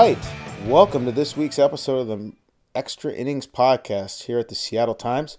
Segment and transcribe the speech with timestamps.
[0.00, 0.32] Right.
[0.66, 2.32] Welcome to this week's episode of the
[2.72, 5.38] Extra Innings Podcast here at the Seattle Times.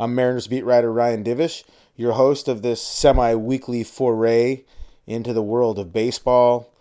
[0.00, 1.62] I'm Mariners beat writer Ryan Divish,
[1.94, 4.64] your host of this semi weekly foray
[5.06, 6.74] into the world of baseball,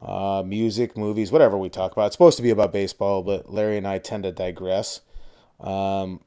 [0.00, 2.06] uh, music, movies, whatever we talk about.
[2.06, 5.00] It's supposed to be about baseball, but Larry and I tend to digress.
[5.58, 6.20] Um,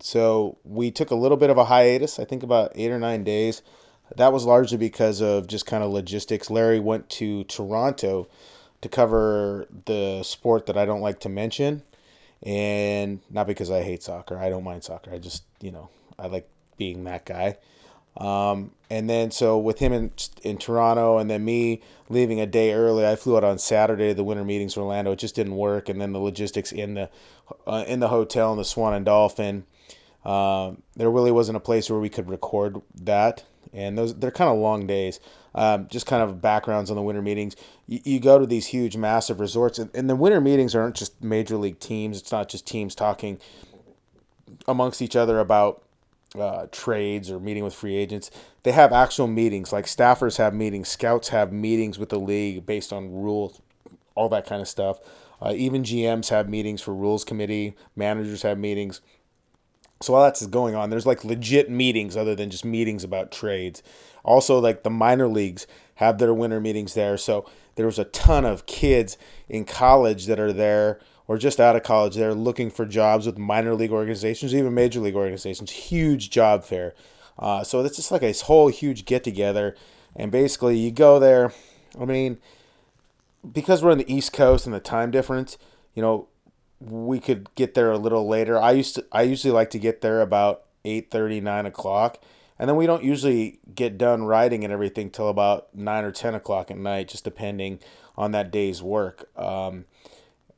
[0.00, 3.24] so we took a little bit of a hiatus, I think about eight or nine
[3.24, 3.62] days.
[4.14, 6.50] That was largely because of just kind of logistics.
[6.50, 8.28] Larry went to Toronto
[8.80, 11.82] to cover the sport that I don't like to mention.
[12.42, 14.38] And not because I hate soccer.
[14.38, 15.12] I don't mind soccer.
[15.12, 17.58] I just, you know, I like being that guy.
[18.18, 20.10] Um, and then so with him in
[20.42, 24.14] in Toronto, and then me leaving a day early, I flew out on Saturday to
[24.14, 25.12] the winter meetings in Orlando.
[25.12, 27.10] It just didn't work, and then the logistics in the
[27.66, 29.64] uh, in the hotel in the Swan and Dolphin,
[30.24, 34.50] um, there really wasn't a place where we could record that, and those they're kind
[34.50, 35.20] of long days.
[35.58, 37.56] Um, just kind of backgrounds on the winter meetings.
[37.88, 41.20] You, you go to these huge, massive resorts, and, and the winter meetings aren't just
[41.20, 42.20] major league teams.
[42.20, 43.40] It's not just teams talking
[44.68, 45.82] amongst each other about
[46.38, 48.30] uh, trades or meeting with free agents.
[48.62, 52.92] They have actual meetings, like staffers have meetings, scouts have meetings with the league based
[52.92, 53.60] on rules,
[54.14, 55.00] all that kind of stuff.
[55.42, 59.00] Uh, even GMs have meetings for rules committee, managers have meetings.
[60.00, 63.82] So while that's going on, there's like legit meetings other than just meetings about trades.
[64.28, 67.16] Also, like the minor leagues have their winter meetings there.
[67.16, 69.16] So there was a ton of kids
[69.48, 73.38] in college that are there or just out of college they're looking for jobs with
[73.38, 75.70] minor league organizations, even major league organizations.
[75.70, 76.94] Huge job fair.
[77.38, 79.74] Uh, so it's just like a whole huge get together.
[80.14, 81.52] And basically, you go there.
[81.98, 82.38] I mean,
[83.50, 85.56] because we're on the East Coast and the time difference,
[85.94, 86.28] you know,
[86.80, 88.58] we could get there a little later.
[88.58, 92.18] I used to, I usually like to get there about 8 9 o'clock.
[92.58, 96.34] And then we don't usually get done writing and everything till about 9 or 10
[96.34, 97.78] o'clock at night, just depending
[98.16, 99.28] on that day's work.
[99.38, 99.84] Um,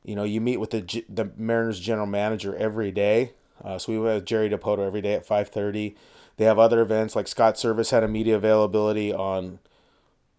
[0.03, 3.33] you know, you meet with the the Mariners general manager every day.
[3.63, 5.95] Uh, so we have Jerry Dipoto every day at 5:30.
[6.39, 9.59] They have other events like Scott Servais had a media availability on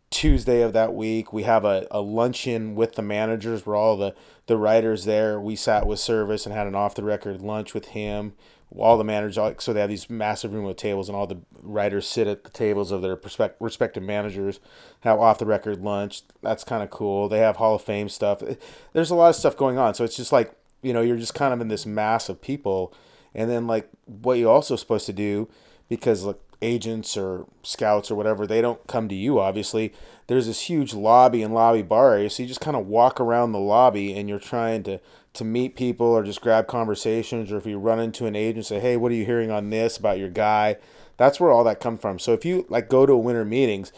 [0.10, 1.32] Tuesday of that week.
[1.32, 4.16] We have a, a luncheon with the managers where all the,
[4.48, 5.40] the writers there.
[5.40, 8.34] We sat with Servais and had an off the record lunch with him
[8.78, 12.08] all the managers so they have these massive room with tables and all the writers
[12.08, 13.20] sit at the tables of their
[13.60, 14.60] respective managers
[15.02, 16.22] have off the record lunch.
[16.42, 17.28] That's kind of cool.
[17.28, 18.42] They have hall of fame stuff.
[18.42, 18.56] Eh,
[18.94, 19.94] there's a lot of stuff going on.
[19.94, 22.94] So it's just like you know you're just kind of in this mass of people.
[23.36, 25.50] And then like what you also supposed to do
[25.90, 29.94] because like agents or scouts or whatever they don't come to you obviously.
[30.28, 33.52] There's this huge lobby and lobby bar area so you just kind of walk around
[33.52, 35.00] the lobby and you're trying to
[35.34, 38.80] to meet people or just grab conversations or if you run into an agent say
[38.80, 40.78] hey what are you hearing on this about your guy?
[41.18, 42.18] That's where all that comes from.
[42.18, 43.92] So if you like go to winter meetings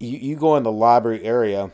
[0.00, 1.70] you, you go in the lobby area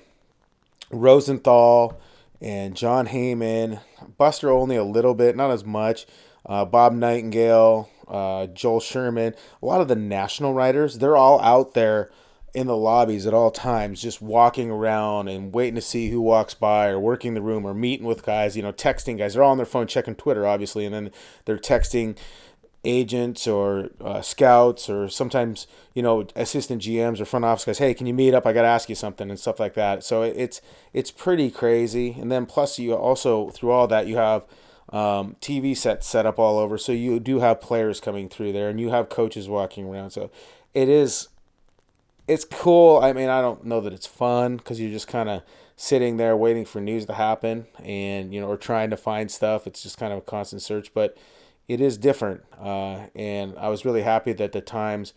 [0.91, 1.99] rosenthal
[2.41, 3.81] and jon heyman
[4.19, 6.07] buster olney a little bit not as much
[6.45, 11.75] uh, bob nightingale uh, joel sherman a lot of the national writers they're all out
[11.75, 12.11] there
[12.57, 16.55] in the lobbies at all times, just walking around and waiting to see who walks
[16.55, 19.35] by or working the room or meeting with guys, you know, texting guys.
[19.35, 21.11] They're all on their phone checking Twitter, obviously, and then
[21.45, 22.17] they're texting
[22.83, 27.93] agents or uh, scouts or sometimes, you know, assistant GMs or front office guys, hey,
[27.93, 28.47] can you meet up?
[28.47, 30.03] I got to ask you something and stuff like that.
[30.03, 30.63] So it's,
[30.95, 32.17] it's pretty crazy.
[32.19, 34.45] And then plus you also, through all that, you have
[34.91, 36.79] um, TV sets set up all over.
[36.79, 40.11] So you do have players coming through there and you have coaches walking around.
[40.11, 40.31] So
[40.75, 41.29] it is
[42.29, 42.99] it's cool.
[42.99, 45.43] I mean, I don't know that it's fun because you're just kind of
[45.77, 49.67] sitting there waiting for news to happen and, you know, or trying to find stuff.
[49.67, 51.17] It's just kind of a constant search, but
[51.69, 52.43] it is different.
[52.61, 55.13] Uh, and I was really happy that the Times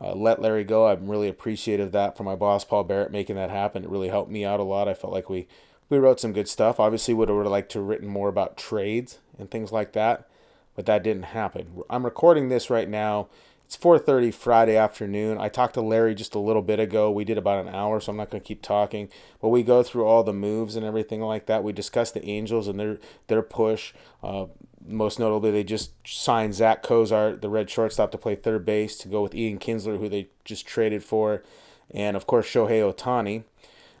[0.00, 0.88] uh, let Larry go.
[0.88, 3.84] I'm really appreciative of that for my boss, Paul Barrett, making that happen.
[3.84, 4.88] It really helped me out a lot.
[4.88, 5.46] I felt like we,
[5.94, 6.78] we wrote some good stuff.
[6.80, 10.28] Obviously, would have liked to have written more about trades and things like that,
[10.74, 11.82] but that didn't happen.
[11.88, 13.28] I'm recording this right now
[13.66, 15.38] it's 4:30 Friday afternoon.
[15.38, 17.10] I talked to Larry just a little bit ago.
[17.10, 19.08] We did about an hour, so I'm not going to keep talking.
[19.40, 21.64] But we go through all the moves and everything like that.
[21.64, 22.98] We discuss the Angels and their
[23.28, 23.94] their push.
[24.22, 24.46] Uh,
[24.86, 29.08] most notably, they just signed Zack Cozart, the red shortstop, to play third base to
[29.08, 31.42] go with Ian Kinsler, who they just traded for,
[31.90, 33.44] and of course Shohei Ohtani.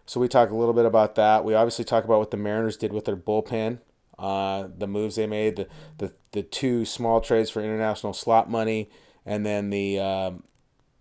[0.06, 1.44] So we talk a little bit about that.
[1.44, 3.78] We obviously talk about what the Mariners did with their bullpen,
[4.18, 5.68] uh, the moves they made, the,
[5.98, 8.90] the the two small trades for international slot money
[9.26, 10.44] and then the um,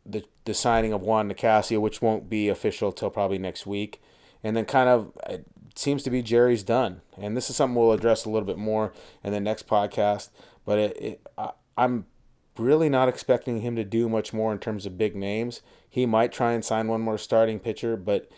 [0.05, 4.01] the the signing of Juan Nicasio, which won't be official till probably next week,
[4.43, 5.45] and then kind of it
[5.75, 8.93] seems to be Jerry's done, and this is something we'll address a little bit more
[9.23, 10.29] in the next podcast.
[10.65, 12.05] But it, it I, I'm
[12.57, 15.61] really not expecting him to do much more in terms of big names.
[15.89, 18.29] He might try and sign one more starting pitcher, but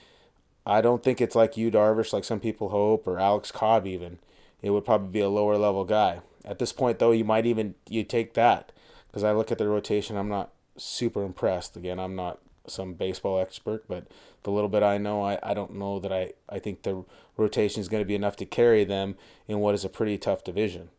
[0.65, 4.19] I don't think it's like Yu Darvish, like some people hope, or Alex Cobb even.
[4.62, 6.21] It would probably be a lower level guy.
[6.44, 8.71] At this point, though, you might even you take that
[9.07, 10.17] because I look at the rotation.
[10.17, 11.77] I'm not super impressed.
[11.77, 14.07] Again, I'm not some baseball expert, but
[14.44, 17.03] the little bit I know, I, I don't know that I, I think the
[17.38, 19.15] rotation is going to be enough to carry them
[19.47, 20.89] in what is a pretty tough division.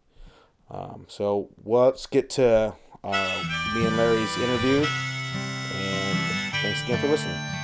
[0.70, 2.74] Um, so well, let's get to
[3.04, 4.84] uh, me and Larry's interview,
[5.74, 7.55] and thanks again for listening.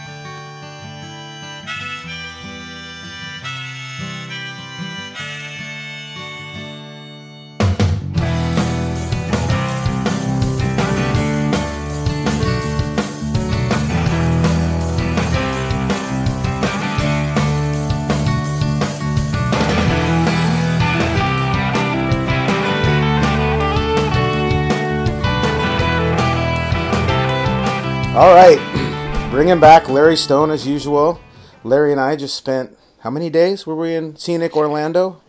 [28.22, 31.20] All right, bringing back Larry Stone as usual.
[31.64, 35.20] Larry and I just spent how many days were we in scenic Orlando?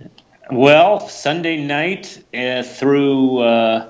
[0.51, 3.89] Well, Sunday night uh, through uh,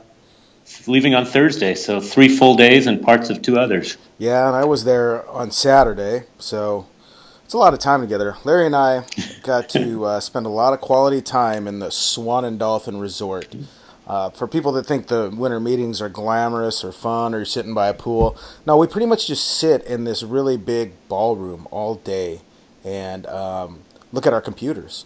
[0.88, 3.97] leaving on Thursday, so three full days and parts of two others.
[4.19, 6.88] Yeah, and I was there on Saturday, so
[7.44, 8.38] it's a lot of time together.
[8.45, 9.03] Larry and I
[9.41, 13.53] got to uh, spend a lot of quality time in the Swan and Dolphin Resort.
[14.05, 17.73] Uh, for people that think the winter meetings are glamorous or fun or you're sitting
[17.73, 21.95] by a pool, no, we pretty much just sit in this really big ballroom all
[21.95, 22.41] day
[22.83, 23.79] and um,
[24.11, 25.05] look at our computers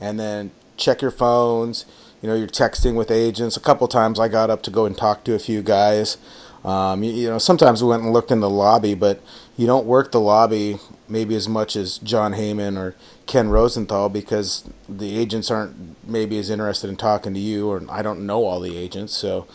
[0.00, 1.84] and then check your phones.
[2.22, 3.56] You know, you're texting with agents.
[3.56, 6.16] A couple times I got up to go and talk to a few guys.
[6.68, 9.22] Um, you, you know, sometimes we went and looked in the lobby, but
[9.56, 10.78] you don't work the lobby
[11.08, 12.94] maybe as much as Jon Heyman or
[13.26, 18.02] Ken Rosenthal because the agents aren't maybe as interested in talking to you, or I
[18.02, 19.14] don't know all the agents.
[19.14, 19.46] So,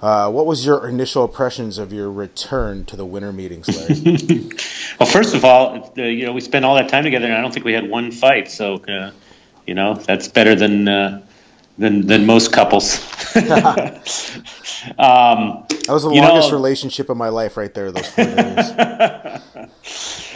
[0.00, 4.48] uh, what was your initial impressions of your return to the winter meetings, Larry?
[4.98, 7.42] well, first of all, uh, you know, we spent all that time together, and I
[7.42, 8.50] don't think we had one fight.
[8.50, 9.10] So, uh,
[9.66, 11.26] you know, that's better than uh,
[11.78, 12.98] than than most couples.
[13.36, 13.44] um,
[15.68, 17.90] that was the longest know, relationship of my life, right there.
[17.90, 18.70] Those four days.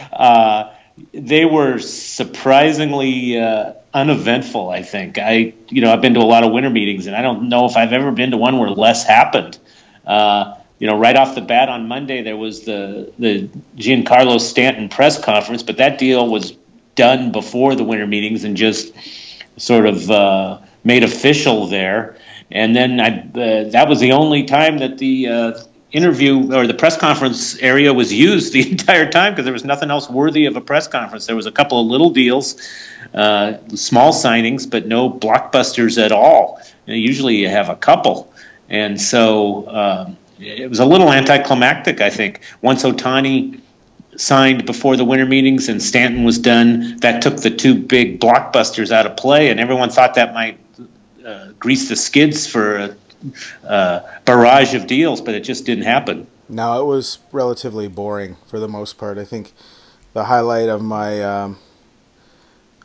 [0.12, 0.74] uh,
[1.12, 4.68] they were surprisingly uh, uneventful.
[4.68, 7.22] I think I, you know, I've been to a lot of winter meetings, and I
[7.22, 9.58] don't know if I've ever been to one where less happened.
[10.06, 14.88] Uh, you know, right off the bat on Monday there was the the Giancarlo Stanton
[14.88, 16.56] press conference, but that deal was
[16.94, 18.92] done before the winter meetings and just
[19.56, 22.16] sort of uh, made official there.
[22.50, 25.60] And then I, uh, that was the only time that the uh,
[25.92, 29.90] interview or the press conference area was used the entire time because there was nothing
[29.90, 31.26] else worthy of a press conference.
[31.26, 32.60] There was a couple of little deals,
[33.14, 36.60] uh, small signings, but no blockbusters at all.
[36.86, 38.32] You know, usually you have a couple,
[38.68, 42.00] and so um, it was a little anticlimactic.
[42.00, 43.60] I think once Ohtani
[44.16, 48.90] signed before the winter meetings and Stanton was done, that took the two big blockbusters
[48.90, 50.58] out of play, and everyone thought that might
[51.24, 52.96] uh, grease the skids for a
[53.66, 56.26] uh, barrage of deals, but it just didn't happen.
[56.48, 59.18] No, it was relatively boring for the most part.
[59.18, 59.52] I think
[60.14, 61.58] the highlight of my, um,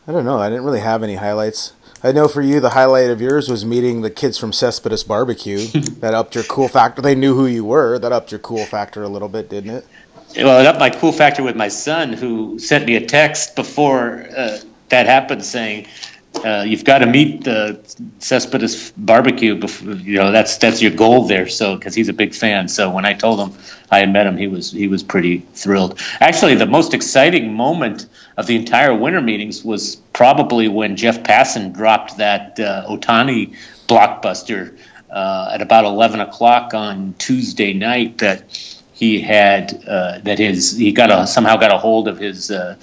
[0.07, 1.73] I don't know, I didn't really have any highlights.
[2.03, 5.65] I know for you, the highlight of yours was meeting the kids from Cespedes Barbecue.
[5.99, 7.01] that upped your cool factor.
[7.01, 7.97] They knew who you were.
[7.97, 9.87] That upped your cool factor a little bit, didn't it?
[10.35, 14.25] Well, it upped my cool factor with my son, who sent me a text before
[14.35, 14.59] uh,
[14.89, 15.87] that happened saying,
[16.35, 17.79] uh, you've got to meet the
[18.19, 19.55] Cespedes barbecue.
[19.55, 21.47] Before, you know that's that's your goal there.
[21.47, 22.67] So because he's a big fan.
[22.67, 23.57] So when I told him
[23.91, 25.99] I had met him, he was he was pretty thrilled.
[26.19, 31.73] Actually, the most exciting moment of the entire winter meetings was probably when Jeff Passan
[31.73, 33.55] dropped that uh, Ohtani
[33.87, 34.77] blockbuster
[35.11, 38.17] uh, at about eleven o'clock on Tuesday night.
[38.17, 38.43] That
[38.93, 42.75] he had uh, that his he got a somehow got a hold of his uh,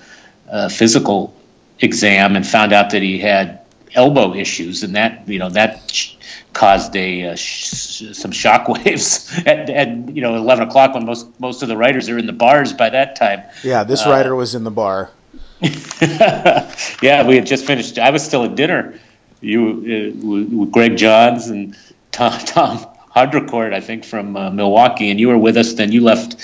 [0.49, 1.35] uh, physical
[1.80, 3.60] exam and found out that he had
[3.94, 6.14] elbow issues, and that you know that sh-
[6.52, 11.40] caused a uh, sh- some shock waves at, at, you know eleven o'clock when most
[11.40, 13.42] most of the writers are in the bars by that time.
[13.62, 15.10] Yeah, this uh, writer was in the bar.
[15.60, 17.99] yeah, we had just finished.
[17.99, 18.99] I was still at dinner.
[19.40, 21.76] You uh, with Greg Johns and
[22.12, 25.75] Tom Tom I think from uh, Milwaukee, and you were with us.
[25.75, 26.37] Then you left.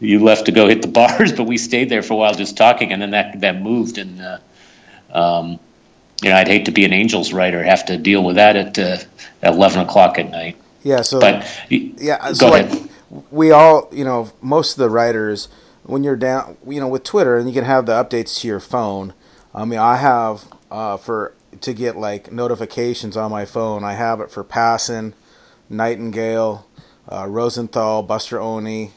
[0.00, 2.56] You left to go hit the bars, but we stayed there for a while just
[2.56, 4.38] talking, and then that that moved and uh,
[5.14, 5.58] um,
[6.22, 8.78] you know, I'd hate to be an Angels writer, have to deal with that at,
[8.78, 8.98] uh,
[9.42, 10.56] at eleven o'clock at night.
[10.82, 11.02] Yeah.
[11.02, 12.32] So, but yeah.
[12.32, 12.70] So like,
[13.30, 15.48] we all, you know, most of the writers,
[15.84, 18.60] when you're down, you know, with Twitter, and you can have the updates to your
[18.60, 19.14] phone.
[19.54, 23.84] I mean, I have uh, for to get like notifications on my phone.
[23.84, 25.12] I have it for Passan,
[25.68, 26.66] Nightingale,
[27.08, 28.92] uh, Rosenthal, Buster Olney,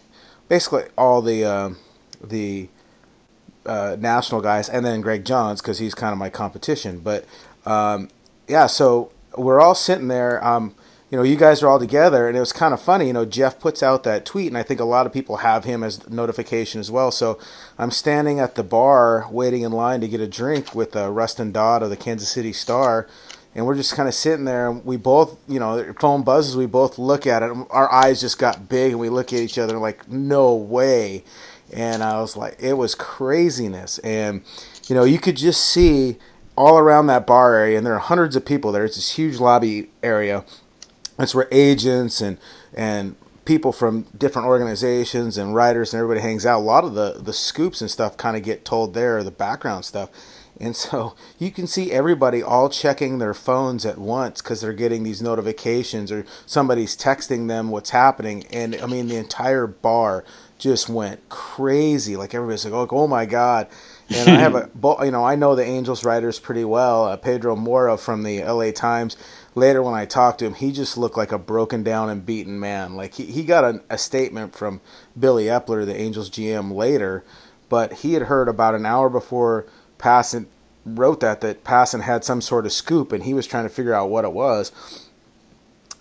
[0.47, 1.69] basically all the uh,
[2.23, 2.69] the
[3.67, 6.99] uh, national guys, and then Greg Johns because he's kind of my competition.
[6.99, 7.25] But
[7.65, 8.09] um,
[8.47, 10.43] yeah, so we're all sitting there.
[10.45, 10.73] Um,
[11.09, 13.07] you know, you guys are all together, and it was kind of funny.
[13.07, 15.63] You know, Jeff puts out that tweet, and I think a lot of people have
[15.63, 17.11] him as notification as well.
[17.11, 17.39] So
[17.77, 21.53] I'm standing at the bar waiting in line to get a drink with uh, Rustin
[21.53, 23.07] Dodd of the Kansas City Star,
[23.55, 26.57] and we're just kind of sitting there, and we both, you know, phone buzzes.
[26.57, 29.57] We both look at it, our eyes just got big, and we look at each
[29.57, 31.23] other like, no way.
[31.73, 34.41] And I was like, it was craziness, and
[34.87, 36.17] you know, you could just see
[36.55, 38.85] all around that bar area, and there are hundreds of people there.
[38.85, 40.45] It's this huge lobby area
[41.17, 42.37] that's where agents and
[42.73, 46.59] and people from different organizations and writers and everybody hangs out.
[46.59, 49.83] A lot of the the scoops and stuff kind of get told there, the background
[49.83, 50.09] stuff.
[50.59, 55.03] And so you can see everybody all checking their phones at once because they're getting
[55.03, 58.45] these notifications or somebody's texting them what's happening.
[58.51, 60.23] And I mean, the entire bar
[60.57, 62.15] just went crazy.
[62.15, 63.67] Like everybody's like, oh, oh my God.
[64.09, 64.69] And I have a,
[65.05, 67.05] you know, I know the Angels writers pretty well.
[67.05, 69.17] Uh, Pedro Moura from the LA Times
[69.57, 72.59] later when I talked to him, he just looked like a broken down and beaten
[72.59, 72.95] man.
[72.95, 74.79] Like he, he got a, a statement from
[75.19, 77.23] Billy Eppler, the Angels GM, later,
[77.67, 79.65] but he had heard about an hour before
[79.97, 80.45] Passan
[80.85, 83.93] wrote that that Passan had some sort of scoop, and he was trying to figure
[83.93, 84.71] out what it was.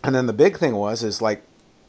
[0.04, 1.42] And then the big thing was is like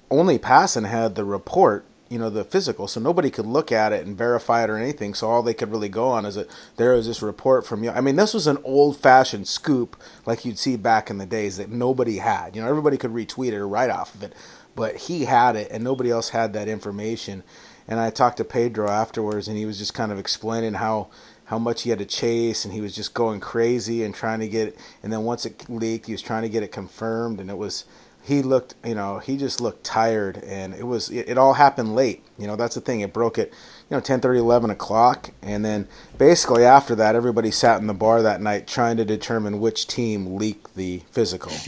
[0.10, 2.88] only Passan had the report you know the physical.
[2.88, 5.14] So nobody could look at it and verify it or anything.
[5.14, 7.92] So all they could really go on is that there was this report from you.
[7.92, 11.58] I mean this was an old fashioned scoop like you'd see back in the days
[11.58, 12.56] that nobody had.
[12.56, 14.34] You know everybody could retweet it or write off of it.
[14.76, 17.44] But he had it and nobody else had that information.
[17.88, 21.10] And i talked to pedro afterwards and he was just kind of explaining how
[21.46, 24.48] how much he had to chase and he was just going crazy and trying to
[24.50, 24.78] get it.
[25.02, 27.86] And then once it leaked he was trying to get it confirmed and it was
[28.28, 31.96] he looked, you know, he just looked tired, and it was it, it all happened
[31.96, 32.26] late.
[32.38, 33.00] You know, that's the thing.
[33.00, 37.52] It broke at you know 10, 30, 11 o'clock, and then basically after that, everybody
[37.52, 41.54] sat in the bar that night trying to determine which team leaked the physical.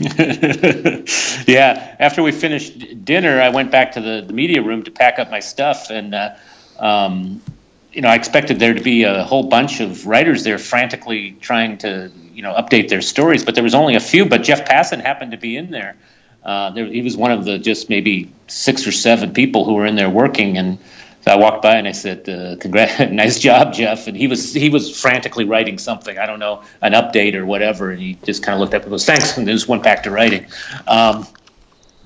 [1.46, 5.18] yeah, after we finished dinner, I went back to the, the media room to pack
[5.18, 6.34] up my stuff, and uh,
[6.78, 7.40] um,
[7.90, 11.78] you know, I expected there to be a whole bunch of writers there frantically trying
[11.78, 14.26] to you know update their stories, but there was only a few.
[14.26, 15.96] But Jeff Passan happened to be in there.
[16.42, 19.86] Uh, there, he was one of the just maybe six or seven people who were
[19.86, 20.78] in there working, and
[21.22, 24.54] so I walked by and I said, uh, "Congrats, nice job, Jeff." And he was
[24.54, 26.18] he was frantically writing something.
[26.18, 28.90] I don't know an update or whatever, and he just kind of looked up and
[28.90, 30.46] goes, "Thanks," and then just went back to writing.
[30.86, 31.26] Um,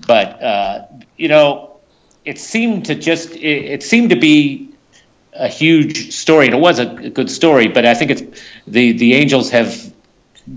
[0.06, 0.86] but uh,
[1.16, 1.78] you know,
[2.24, 4.70] it seemed to just it, it, seemed to be
[5.32, 7.68] a huge story, and it was a, good story.
[7.68, 9.92] But I think it's the the Angels have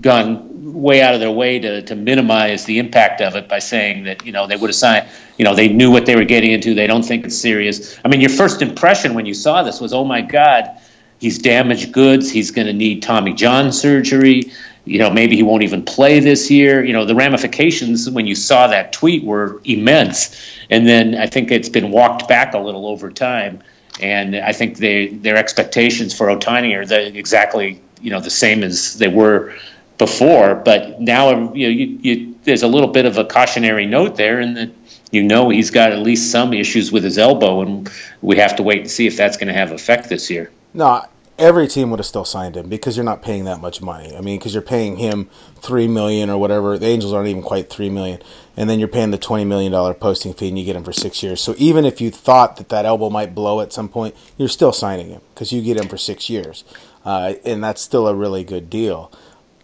[0.00, 4.04] gone way out of their way to, to minimize the impact of it by saying
[4.04, 6.52] that you know they would have signed you know they knew what they were getting
[6.52, 7.98] into they don't think it's serious.
[8.04, 10.80] I mean your first impression when you saw this was oh my god
[11.18, 14.52] he's damaged goods he's going to need tommy john surgery
[14.84, 16.84] you know maybe he won't even play this year.
[16.84, 20.34] You know the ramifications when you saw that tweet were immense.
[20.70, 23.62] And then i think it's been walked back a little over time.
[24.00, 28.62] And i think they their expectations for ohtani are the, exactly you know the same
[28.62, 29.54] as they were
[29.98, 34.16] before, but now you know you, you, there's a little bit of a cautionary note
[34.16, 34.70] there, and that
[35.10, 37.90] you know he's got at least some issues with his elbow, and
[38.22, 40.50] we have to wait and see if that's going to have effect this year.
[40.72, 41.04] No,
[41.38, 44.16] every team would have still signed him because you're not paying that much money.
[44.16, 46.78] I mean, because you're paying him three million or whatever.
[46.78, 48.22] The Angels aren't even quite three million,
[48.56, 50.92] and then you're paying the twenty million dollar posting fee, and you get him for
[50.92, 51.40] six years.
[51.40, 54.72] So even if you thought that that elbow might blow at some point, you're still
[54.72, 56.62] signing him because you get him for six years,
[57.04, 59.10] uh, and that's still a really good deal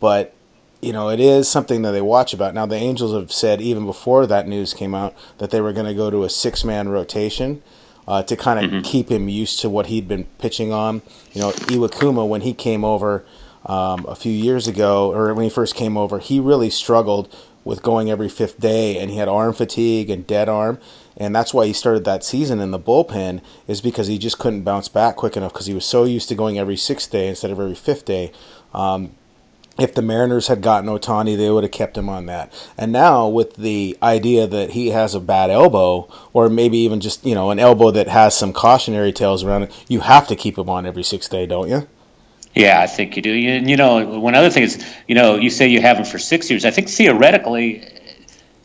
[0.05, 0.35] but
[0.83, 2.53] you know, it is something that they watch about.
[2.53, 5.87] Now, the Angels have said even before that news came out that they were going
[5.87, 7.63] to go to a six man rotation
[8.07, 8.81] uh, to kind of mm-hmm.
[8.83, 11.01] keep him used to what he'd been pitching on.
[11.33, 13.25] You know, Iwakuma, when he came over
[13.65, 17.35] um, a few years ago, or when he first came over, he really struggled
[17.65, 20.79] with going every fifth day and he had arm fatigue and dead arm.
[21.17, 24.65] And that's why he started that season in the bullpen, is because he just couldn't
[24.65, 27.51] bounce back quick enough because he was so used to going every sixth day instead
[27.51, 28.33] of every fifth day.
[28.75, 29.13] Um,
[29.79, 32.53] if the Mariners had gotten Ohtani, they would have kept him on that.
[32.79, 37.25] And now with the idea that he has a bad elbow, or maybe even just
[37.25, 40.57] you know an elbow that has some cautionary tales around it, you have to keep
[40.59, 41.89] him on every six day, don't you?
[42.55, 43.33] Yeah, I think you do.
[43.33, 46.19] You, you know, one other thing is, you know, you say you have him for
[46.19, 46.65] six years.
[46.65, 47.85] I think theoretically,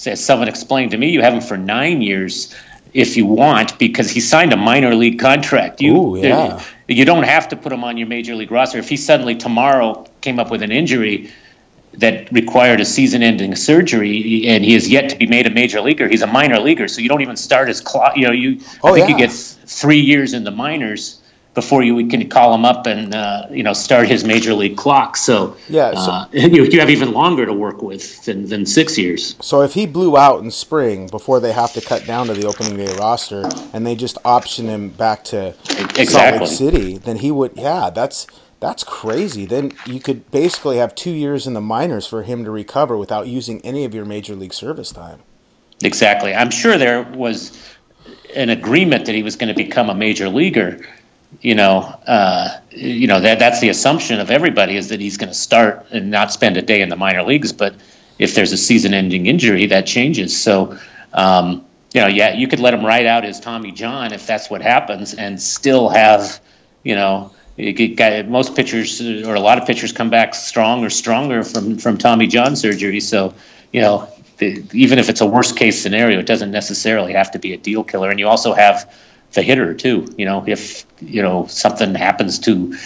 [0.05, 2.53] as someone explained to me, you have him for nine years
[2.93, 5.81] if you want because he signed a minor league contract.
[5.81, 6.63] You, Ooh, yeah.
[6.96, 8.77] You don't have to put him on your major league roster.
[8.77, 11.31] If he suddenly tomorrow came up with an injury
[11.93, 16.08] that required a season-ending surgery, and he has yet to be made a major leaguer,
[16.08, 18.15] he's a minor leaguer, so you don't even start his clock.
[18.15, 19.15] You know, you oh, I think yeah.
[19.15, 21.18] you get three years in the minors
[21.59, 25.17] before you can call him up and uh, you know start his major league clock.
[25.17, 28.97] So yeah, so, uh, you, you have even longer to work with than, than six
[28.97, 29.35] years.
[29.41, 32.47] So if he blew out in spring before they have to cut down to the
[32.47, 35.49] opening day roster and they just option him back to
[35.97, 36.05] exactly.
[36.05, 37.57] Salt Lake City, then he would.
[37.57, 38.25] Yeah, that's
[38.61, 39.45] that's crazy.
[39.45, 43.27] Then you could basically have two years in the minors for him to recover without
[43.27, 45.19] using any of your major league service time.
[45.83, 46.33] Exactly.
[46.33, 47.57] I'm sure there was
[48.33, 50.79] an agreement that he was going to become a major leaguer
[51.41, 55.29] you know, uh, you know that that's the assumption of everybody is that he's going
[55.29, 57.53] to start and not spend a day in the minor leagues.
[57.53, 57.75] But
[58.17, 60.41] if there's a season-ending injury, that changes.
[60.41, 60.77] So,
[61.13, 64.50] um, you know, yeah, you could let him ride out as Tommy John if that's
[64.50, 66.41] what happens, and still have,
[66.83, 71.77] you know, most pitchers or a lot of pitchers come back strong or stronger from
[71.77, 73.00] from Tommy John surgery.
[73.00, 73.33] So,
[73.71, 77.53] you know, the, even if it's a worst-case scenario, it doesn't necessarily have to be
[77.53, 78.09] a deal killer.
[78.09, 78.91] And you also have
[79.33, 80.13] the hitter too.
[80.17, 82.77] You know, if you know something happens to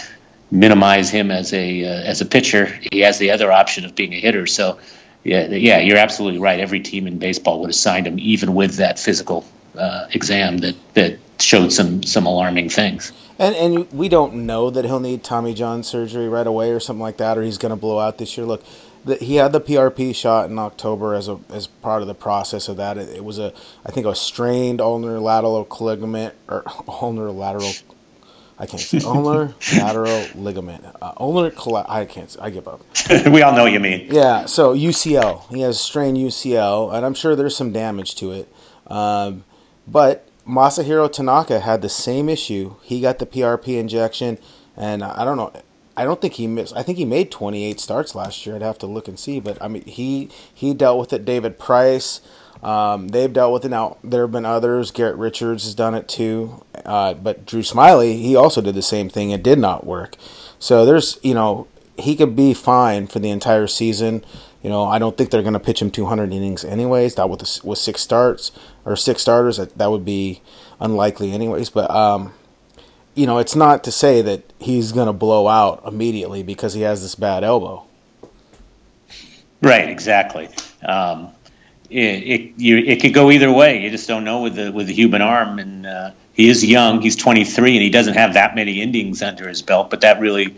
[0.51, 4.13] minimize him as a uh, as a pitcher, he has the other option of being
[4.13, 4.45] a hitter.
[4.47, 4.79] So,
[5.23, 6.59] yeah, yeah, you're absolutely right.
[6.59, 9.45] Every team in baseball would have signed him, even with that physical
[9.77, 13.11] uh, exam that that showed some some alarming things.
[13.39, 17.01] And and we don't know that he'll need Tommy John surgery right away or something
[17.01, 18.45] like that, or he's going to blow out this year.
[18.45, 18.63] Look,
[19.05, 22.67] the, he had the PRP shot in October as a as part of the process
[22.67, 22.97] of that.
[22.97, 23.53] It, it was a
[23.85, 27.71] I think a strained ulnar lateral ligament or ulnar lateral.
[28.57, 30.85] I can't say ulnar lateral ligament.
[31.01, 31.51] Uh, ulnar
[31.89, 32.35] I can't.
[32.39, 32.81] I give up.
[33.27, 34.07] we all know what you mean.
[34.09, 34.45] Yeah.
[34.45, 35.53] So UCL.
[35.53, 38.53] He has strained UCL, and I'm sure there's some damage to it.
[38.87, 39.43] Um,
[39.87, 42.75] but Masahiro Tanaka had the same issue.
[42.83, 44.37] He got the PRP injection,
[44.77, 45.51] and I don't know.
[45.95, 46.75] I don't think he missed.
[46.75, 48.55] I think he made 28 starts last year.
[48.55, 51.25] I'd have to look and see, but I mean, he he dealt with it.
[51.25, 52.21] David Price,
[52.63, 53.69] um, they've dealt with it.
[53.69, 54.91] Now there have been others.
[54.91, 59.09] Garrett Richards has done it too, uh, but Drew Smyly he also did the same
[59.09, 59.29] thing.
[59.31, 60.17] It did not work.
[60.59, 64.25] So there's you know he could be fine for the entire season.
[64.63, 67.15] You know, I don't think they're going to pitch him 200 innings anyways.
[67.15, 68.51] That with with six starts
[68.85, 70.41] or six starters, that, that would be
[70.79, 71.69] unlikely anyways.
[71.69, 72.33] But um,
[73.15, 76.81] you know, it's not to say that he's going to blow out immediately because he
[76.81, 77.85] has this bad elbow.
[79.61, 80.49] Right, exactly.
[80.85, 81.29] Um,
[81.89, 83.81] it it, you, it could go either way.
[83.81, 87.01] You just don't know with the with the human arm, and uh, he is young.
[87.01, 89.89] He's 23, and he doesn't have that many innings under his belt.
[89.89, 90.55] But that really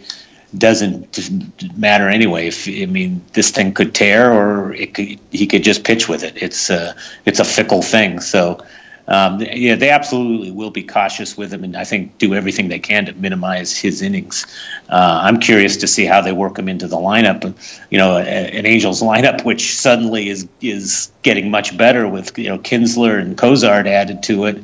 [0.57, 2.47] doesn't matter anyway.
[2.47, 6.23] If I mean, this thing could tear, or it could he could just pitch with
[6.23, 6.41] it.
[6.41, 6.93] It's uh,
[7.25, 8.21] it's a fickle thing.
[8.21, 8.65] So
[9.07, 12.79] um, yeah, they absolutely will be cautious with him, and I think do everything they
[12.79, 14.45] can to minimize his innings.
[14.89, 17.43] Uh, I'm curious to see how they work him into the lineup.
[17.91, 22.57] You know, an Angels lineup which suddenly is is getting much better with you know
[22.57, 24.63] Kinsler and Cozart added to it.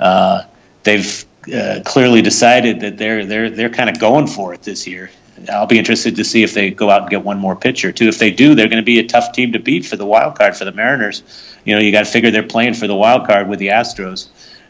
[0.00, 0.44] Uh,
[0.84, 5.10] they've uh, clearly decided that they're they're they're kind of going for it this year.
[5.48, 8.08] I'll be interested to see if they go out and get one more pitcher too.
[8.08, 10.38] If they do, they're going to be a tough team to beat for the wild
[10.38, 11.22] card for the Mariners.
[11.64, 14.28] You know, you got to figure they're playing for the wild card with the Astros,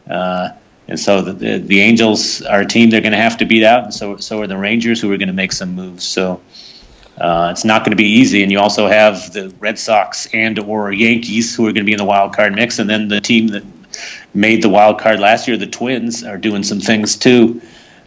[0.09, 0.49] uh,
[0.87, 3.63] and so the, the, the Angels are a team they're going to have to beat
[3.63, 6.03] out, and so so are the Rangers who are going to make some moves.
[6.03, 6.41] So.
[7.15, 10.57] Uh, it's not going to be easy, and you also have the Red Sox and
[10.57, 13.21] or Yankees who are going to be in the wild card mix, and then the
[13.21, 13.63] team that
[14.33, 17.61] made the wild card last year, the Twins, are doing some things too.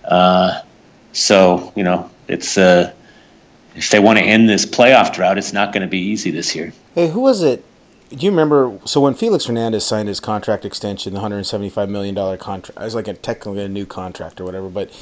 [0.05, 0.62] Uh,
[1.12, 2.92] so you know, it's uh,
[3.75, 6.55] if they want to end this playoff drought, it's not going to be easy this
[6.55, 6.72] year.
[6.94, 7.64] Hey, who was it?
[8.11, 8.79] Do you remember?
[8.85, 12.85] So when Felix Hernandez signed his contract extension, the hundred seventy-five million dollar contract, it
[12.85, 14.68] was like a technically a new contract or whatever.
[14.68, 14.92] But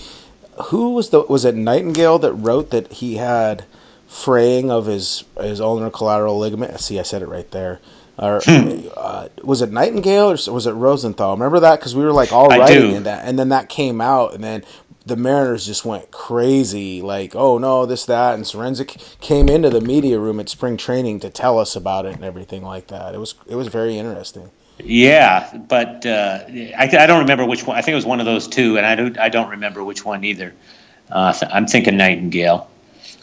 [0.66, 3.64] who was the was it Nightingale that wrote that he had
[4.08, 6.80] fraying of his his ulnar collateral ligament?
[6.80, 7.80] See, I said it right there.
[8.16, 8.86] Or hmm.
[8.96, 11.32] uh, was it Nightingale or was it Rosenthal?
[11.32, 14.34] Remember that because we were like all writing in that, and then that came out,
[14.34, 14.62] and then
[15.06, 19.80] the Mariners just went crazy, like, oh no, this, that, and Zduriencik came into the
[19.80, 23.14] media room at spring training to tell us about it and everything like that.
[23.14, 24.50] It was it was very interesting.
[24.78, 27.76] Yeah, but uh, I, I don't remember which one.
[27.76, 30.04] I think it was one of those two, and I don't I don't remember which
[30.04, 30.54] one either.
[31.10, 32.70] Uh, I'm thinking Nightingale,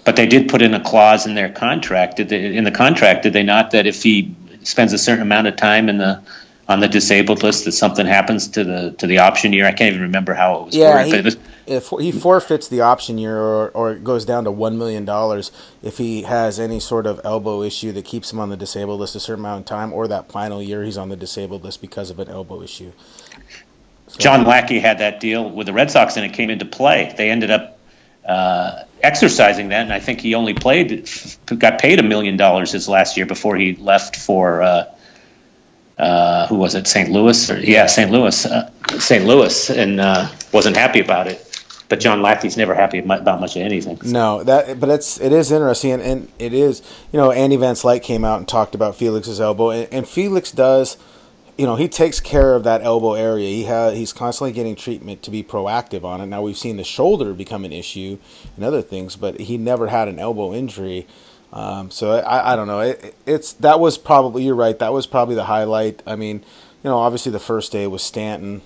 [0.05, 2.17] but they did put in a clause in their contract.
[2.17, 3.23] Did they, in the contract?
[3.23, 6.21] Did they not that if he spends a certain amount of time in the
[6.71, 9.65] on the disabled list that something happens to the to the option year.
[9.65, 10.75] I can't even remember how it was.
[10.75, 14.51] Yeah, he, was, if he forfeits the option year, or, or it goes down to
[14.51, 15.51] one million dollars
[15.83, 19.15] if he has any sort of elbow issue that keeps him on the disabled list
[19.15, 22.09] a certain amount of time, or that final year he's on the disabled list because
[22.09, 22.91] of an elbow issue.
[24.07, 27.13] So, John Lackey had that deal with the Red Sox, and it came into play.
[27.17, 27.79] They ended up.
[28.25, 31.09] Uh, exercising that, and I think he only played,
[31.45, 34.85] got paid a million dollars his last year before he left for uh,
[35.97, 37.09] uh, who was it, St.
[37.09, 37.49] Louis?
[37.49, 38.11] Or, yeah, St.
[38.11, 39.25] Louis, uh, St.
[39.25, 41.47] Louis, and uh, wasn't happy about it.
[41.89, 43.99] but John Lackey's never happy about much of anything.
[44.09, 47.75] No, that but it's it is interesting, and, and it is you know Andy Van
[47.75, 50.95] Slyke came out and talked about Felix's elbow, and, and Felix does
[51.61, 53.47] you know, he takes care of that elbow area.
[53.47, 56.25] He has he's constantly getting treatment to be proactive on it.
[56.25, 58.17] Now we've seen the shoulder become an issue
[58.55, 61.05] and other things, but he never had an elbow injury.
[61.53, 62.79] Um, so I, I don't know.
[62.79, 64.79] It, it's that was probably you're right.
[64.79, 66.01] That was probably the highlight.
[66.07, 66.37] I mean,
[66.83, 68.63] you know, obviously the first day was Stanton.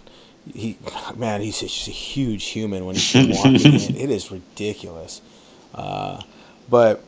[0.53, 0.77] He,
[1.17, 3.95] man, he's just a huge human when he's walking in.
[3.97, 5.19] It is ridiculous.
[5.73, 6.21] Uh,
[6.69, 7.03] but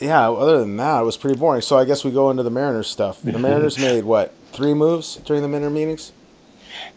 [0.00, 1.62] yeah, other than that, it was pretty boring.
[1.62, 3.22] So I guess we go into the Mariners stuff.
[3.22, 6.12] The Mariners made what three moves during the minor meetings?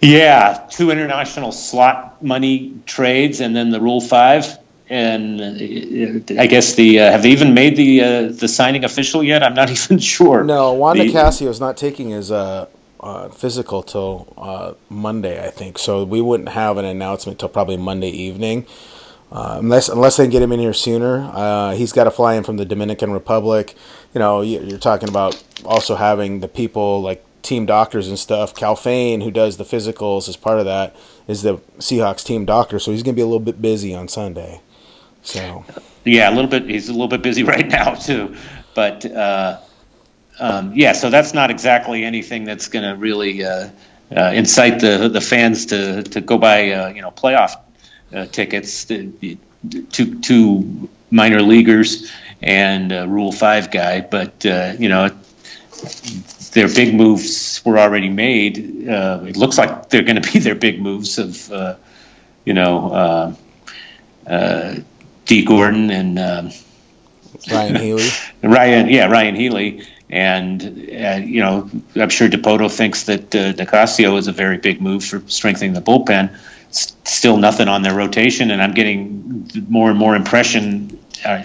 [0.01, 4.57] Yeah, two international slot money trades, and then the Rule Five.
[4.89, 9.23] And uh, I guess the uh, have they even made the uh, the signing official
[9.23, 9.43] yet?
[9.43, 10.43] I'm not even sure.
[10.43, 12.67] No, Juan Nicasio is not taking his uh,
[12.99, 15.77] uh, physical till uh, Monday, I think.
[15.77, 18.65] So we wouldn't have an announcement till probably Monday evening.
[19.29, 22.43] Uh, unless unless they get him in here sooner, uh, he's got to fly in
[22.43, 23.75] from the Dominican Republic.
[24.13, 28.53] You know, you're talking about also having the people like team doctors and stuff.
[28.53, 30.95] Khalfayan, who does the physicals as part of that,
[31.27, 34.07] is the Seahawks team doctor, so he's going to be a little bit busy on
[34.07, 34.61] Sunday.
[35.23, 35.65] So
[36.03, 36.65] yeah, a little bit.
[36.65, 38.35] He's a little bit busy right now too,
[38.75, 39.59] but uh,
[40.39, 40.93] um, yeah.
[40.93, 43.69] So that's not exactly anything that's going to really uh,
[44.15, 47.59] uh, incite the the fans to to go buy uh, you know playoff
[48.13, 49.37] uh, tickets to,
[49.91, 55.09] to to minor leaguers and Rule Five guy, but uh, you know
[56.51, 58.87] their big moves were already made.
[58.87, 61.75] Uh, it looks like they're going to be their big moves of, uh,
[62.45, 63.33] you know, uh,
[64.29, 64.75] uh
[65.25, 66.51] Dee Gordon and um,
[67.51, 68.09] Ryan Healy.
[68.41, 69.87] Ryan, yeah, Ryan Healy.
[70.09, 74.81] And, uh, you know, I'm sure Dipoto thinks that uh, Nicasio is a very big
[74.81, 76.35] move for strengthening the bullpen.
[76.71, 80.97] still nothing on their rotation, and I'm getting more and more impression.
[81.25, 81.43] Uh,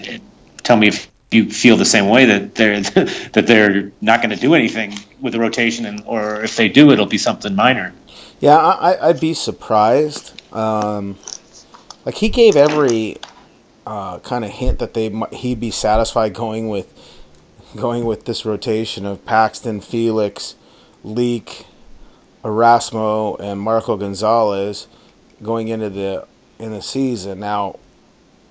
[0.62, 2.80] tell me if you feel the same way that they're
[3.32, 6.90] that they're not going to do anything with the rotation, and or if they do,
[6.90, 7.92] it'll be something minor.
[8.40, 10.40] Yeah, I, I'd be surprised.
[10.54, 11.18] Um,
[12.04, 13.18] like he gave every
[13.86, 16.92] uh, kind of hint that they he'd be satisfied going with
[17.76, 20.56] going with this rotation of Paxton, Felix,
[21.02, 21.66] Leake,
[22.44, 24.88] Erasmo, and Marco Gonzalez
[25.42, 26.26] going into the
[26.58, 27.40] in the season.
[27.40, 27.78] Now,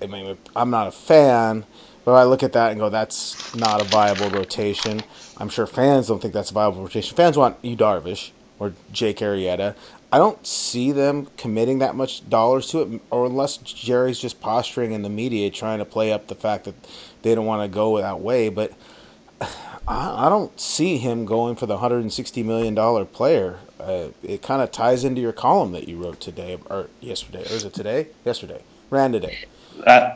[0.00, 1.64] I mean, I'm not a fan
[2.04, 5.02] but I look at that and go, that's not a viable rotation.
[5.38, 7.16] I'm sure fans don't think that's a viable rotation.
[7.16, 9.74] Fans want Yu Darvish or Jake Arrieta.
[10.12, 14.92] I don't see them committing that much dollars to it, or unless Jerry's just posturing
[14.92, 16.74] in the media trying to play up the fact that
[17.22, 18.50] they don't want to go that way.
[18.50, 18.72] But
[19.88, 23.58] I, don't see him going for the $160 million player.
[23.80, 27.54] Uh, it kind of ties into your column that you wrote today, or yesterday, or
[27.54, 28.08] is it today?
[28.24, 28.62] Yesterday.
[28.90, 29.46] Ran today.
[29.86, 30.10] Uh,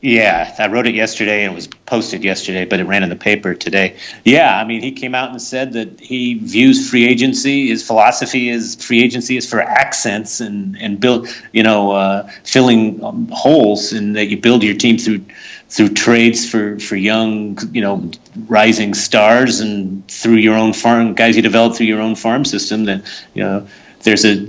[0.00, 3.16] yeah, I wrote it yesterday and it was posted yesterday, but it ran in the
[3.16, 3.96] paper today.
[4.24, 7.68] Yeah, I mean, he came out and said that he views free agency.
[7.68, 13.02] His philosophy is free agency is for accents and and build, you know, uh, filling
[13.04, 15.24] um, holes, and that you build your team through
[15.68, 18.10] through trades for for young, you know,
[18.46, 22.84] rising stars, and through your own farm guys you develop through your own farm system.
[22.84, 23.68] Then you know,
[24.02, 24.48] there's a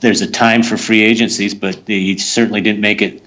[0.00, 3.22] there's a time for free agencies, but he certainly didn't make it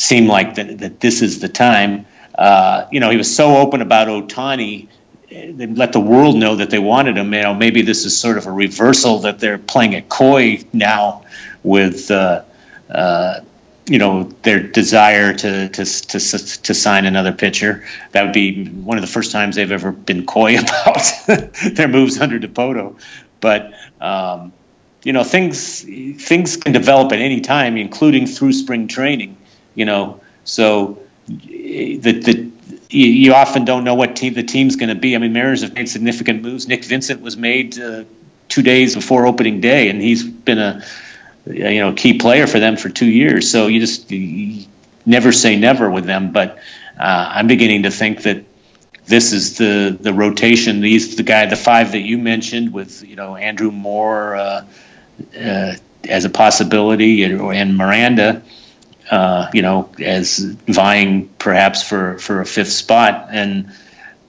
[0.00, 2.06] seem like that, that this is the time.
[2.34, 4.88] Uh, you know, he was so open about Ohtani.
[5.28, 7.32] They let the world know that they wanted him.
[7.34, 11.24] You know, maybe this is sort of a reversal that they're playing it coy now
[11.62, 12.42] with, uh,
[12.88, 13.40] uh,
[13.86, 17.84] you know, their desire to, to, to, to sign another pitcher.
[18.12, 22.18] That would be one of the first times they've ever been coy about their moves
[22.18, 22.98] under Dipoto.
[23.40, 24.54] But, um,
[25.04, 29.36] you know, things, things can develop at any time, including through spring training
[29.80, 30.20] you know.
[30.44, 32.50] So the the
[32.90, 35.14] you, often don't know what team the team's going to be.
[35.14, 36.68] I mean, Mariners have made significant moves.
[36.68, 38.04] Nick Vincent was made uh,
[38.48, 40.84] two days before opening day, and he's been a
[41.46, 43.50] you know key player for them for two years.
[43.50, 44.66] So you just you
[45.06, 46.32] never say never with them.
[46.32, 46.58] But
[46.98, 48.44] uh, I'm beginning to think that
[49.06, 50.80] this is the the rotation.
[50.80, 54.64] These the guy, the five that you mentioned with you know Andrew Moore uh,
[55.38, 55.74] uh
[56.08, 58.42] as a possibility, and Miranda
[59.10, 63.28] uh, you know, as vying perhaps for, for a fifth spot.
[63.30, 63.72] And,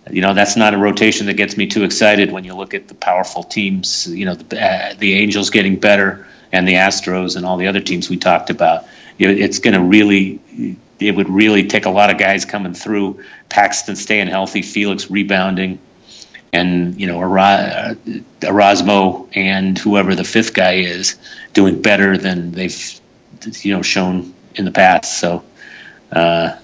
[0.10, 2.88] you know, that's not a rotation that gets me too excited when you look at
[2.88, 7.46] the powerful teams, you know, the, uh, the Angels getting better and the Astros and
[7.46, 8.86] all the other teams we talked about.
[9.20, 10.40] It's going to really,
[11.00, 13.24] it would really take a lot of guys coming through.
[13.50, 15.78] Paxton staying healthy, Felix rebounding,
[16.52, 17.20] and you know
[18.40, 21.18] Erasmo and whoever the fifth guy is
[21.54, 23.00] doing better than they've
[23.62, 25.20] you know shown in the past.
[25.20, 25.44] So,
[26.12, 26.58] uh,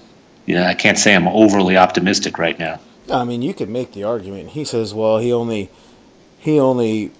[0.46, 2.80] know, I can't say I'm overly optimistic right now.
[3.10, 4.50] I mean, you could make the argument.
[4.50, 5.70] He says, well, he only
[6.38, 7.10] he only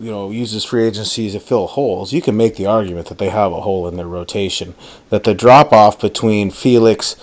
[0.00, 2.12] you know uses free agency to fill holes.
[2.12, 4.74] You can make the argument that they have a hole in their rotation.
[5.10, 7.16] That the drop off between Felix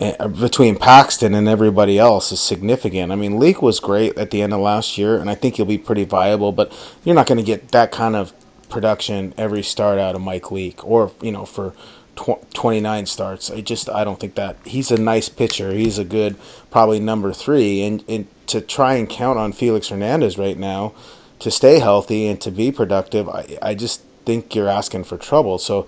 [0.00, 3.10] uh, between Paxton and everybody else is significant.
[3.10, 5.66] I mean, Leake was great at the end of last year, and I think he'll
[5.66, 6.52] be pretty viable.
[6.52, 6.72] But
[7.04, 8.32] you're not going to get that kind of
[8.68, 11.74] production every start out of Mike Leake, or you know, for
[12.16, 13.50] tw- 29 starts.
[13.50, 15.72] I just I don't think that he's a nice pitcher.
[15.72, 16.36] He's a good
[16.70, 20.94] probably number three, and, and to try and count on Felix Hernandez right now
[21.38, 25.58] to stay healthy and to be productive, I I just think you're asking for trouble.
[25.58, 25.86] So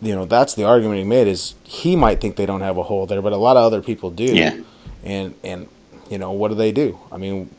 [0.00, 2.84] you know that's the argument he made is he might think they don't have a
[2.84, 4.24] hole there, but a lot of other people do.
[4.24, 4.58] Yeah.
[5.04, 5.68] And and
[6.10, 6.98] you know what do they do?
[7.12, 7.50] I mean,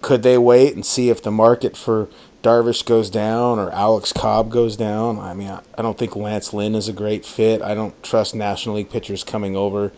[0.00, 2.08] could they wait and see if the market for
[2.42, 5.18] Darvish goes down or Alex Cobb goes down?
[5.18, 7.62] I mean, I, don't think Lance Lynn is a great fit.
[7.62, 9.92] I don't trust National League pitchers coming over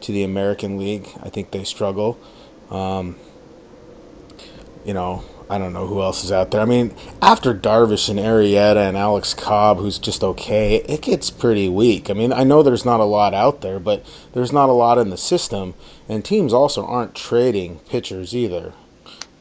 [0.00, 1.08] to the American League.
[1.22, 2.18] I think they struggle.
[2.70, 3.16] Um,
[4.84, 6.62] you know, I don't know who else is out there.
[6.62, 11.68] I mean, after Darvish and Arrieta and Alex Cobb, who's just okay, it gets pretty
[11.68, 12.08] weak.
[12.08, 14.96] I mean, I know there's not a lot out there, but there's not a lot
[14.96, 15.74] in the system,
[16.08, 18.72] and teams also aren't trading pitchers either.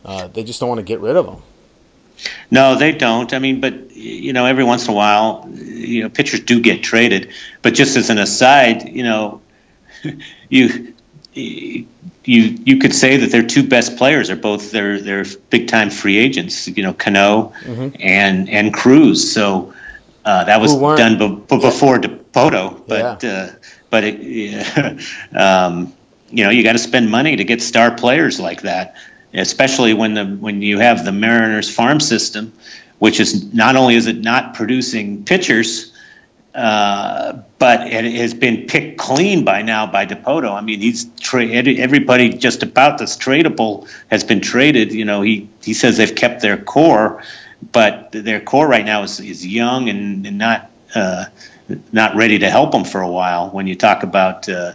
[0.03, 1.43] Uh, they just don't want to get rid of them.
[2.51, 3.33] No, they don't.
[3.33, 6.83] I mean, but you know, every once in a while, you know, pitchers do get
[6.83, 7.31] traded.
[7.61, 9.41] But just as an aside, you know,
[10.49, 10.93] you
[11.33, 11.87] you
[12.25, 16.17] you could say that their two best players are both their their big time free
[16.17, 16.67] agents.
[16.67, 17.95] You know, Cano mm-hmm.
[17.99, 19.31] and and Cruz.
[19.31, 19.73] So
[20.25, 22.09] uh, that was done be- before yeah.
[22.09, 23.29] Dipoto, but yeah.
[23.29, 23.51] uh,
[23.89, 24.97] but it, yeah,
[25.65, 25.93] um,
[26.29, 28.95] you know you got to spend money to get star players like that,
[29.33, 32.53] especially when the when you have the Mariners farm system,
[32.97, 35.93] which is not only is it not producing pitchers
[36.53, 40.51] uh, but it has been picked clean by now by Dipoto.
[40.51, 44.91] I mean, he's tra- everybody just about that's tradable has been traded.
[44.91, 47.23] You know, he he says they've kept their core,
[47.71, 51.25] but their core right now is is young and, and not uh,
[51.91, 53.49] not ready to help them for a while.
[53.51, 54.73] When you talk about uh,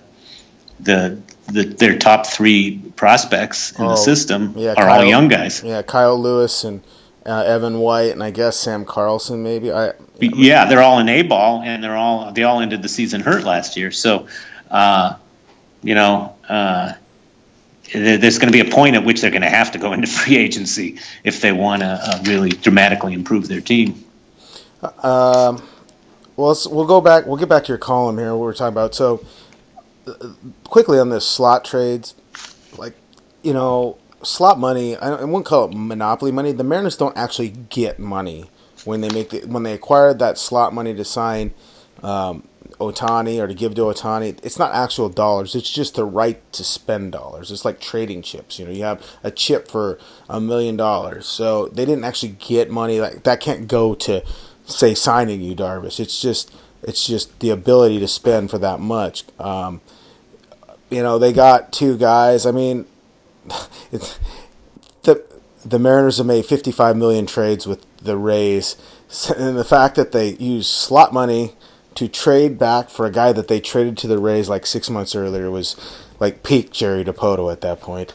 [0.79, 5.29] the, the their top three prospects in oh, the system yeah, are Kyle, all young
[5.29, 5.63] guys.
[5.63, 6.83] Yeah, Kyle Lewis and
[7.27, 9.43] uh, Evan White, and I guess Sam Carlson.
[9.43, 9.93] Maybe I.
[10.21, 13.45] Yeah, they're all in A ball, and they're all they all ended the season hurt
[13.45, 13.91] last year.
[13.91, 14.29] So,
[14.71, 15.17] uh,
[15.83, 16.93] you know, uh,
[17.93, 20.07] there's going to be a point at which they're going to have to go into
[20.11, 24.05] free agency if they want to uh, really dramatically improve their team.
[24.83, 25.63] Um,
[26.37, 27.27] well, we'll go back.
[27.27, 28.33] We'll get back to your column here.
[28.33, 28.95] What we're talking about.
[28.95, 29.25] So, uh,
[30.65, 32.15] quickly on this slot trades,
[32.77, 32.95] like
[33.43, 34.97] you know, slot money.
[34.97, 36.53] I, I wouldn't call it monopoly money.
[36.53, 38.51] The Mariners don't actually get money
[38.85, 41.55] when they make the, when they acquired that slot money to sign
[42.03, 42.47] um,
[42.79, 44.39] Ohtani or to give to Ohtani.
[44.43, 45.55] It's not actual dollars.
[45.55, 47.51] It's just the right to spend dollars.
[47.51, 48.59] It's like trading chips.
[48.59, 51.27] You know, you have a chip for a million dollars.
[51.27, 53.01] So they didn't actually get money.
[53.01, 54.25] Like that can't go to
[54.67, 56.01] say signing Yu, Darvish.
[56.01, 59.25] It's just it's just the ability to spend for that much.
[59.39, 59.81] Um,
[60.95, 62.47] you know, they got two guys.
[62.47, 62.87] I mean,
[65.03, 65.25] the
[65.65, 68.77] the Mariners have made 55 million trades with the Rays,
[69.37, 71.55] and the fact that they use slot money
[71.95, 75.15] to trade back for a guy that they traded to the Rays like six months
[75.15, 75.77] earlier was
[76.21, 78.15] like peak Jerry Dipoto at that point.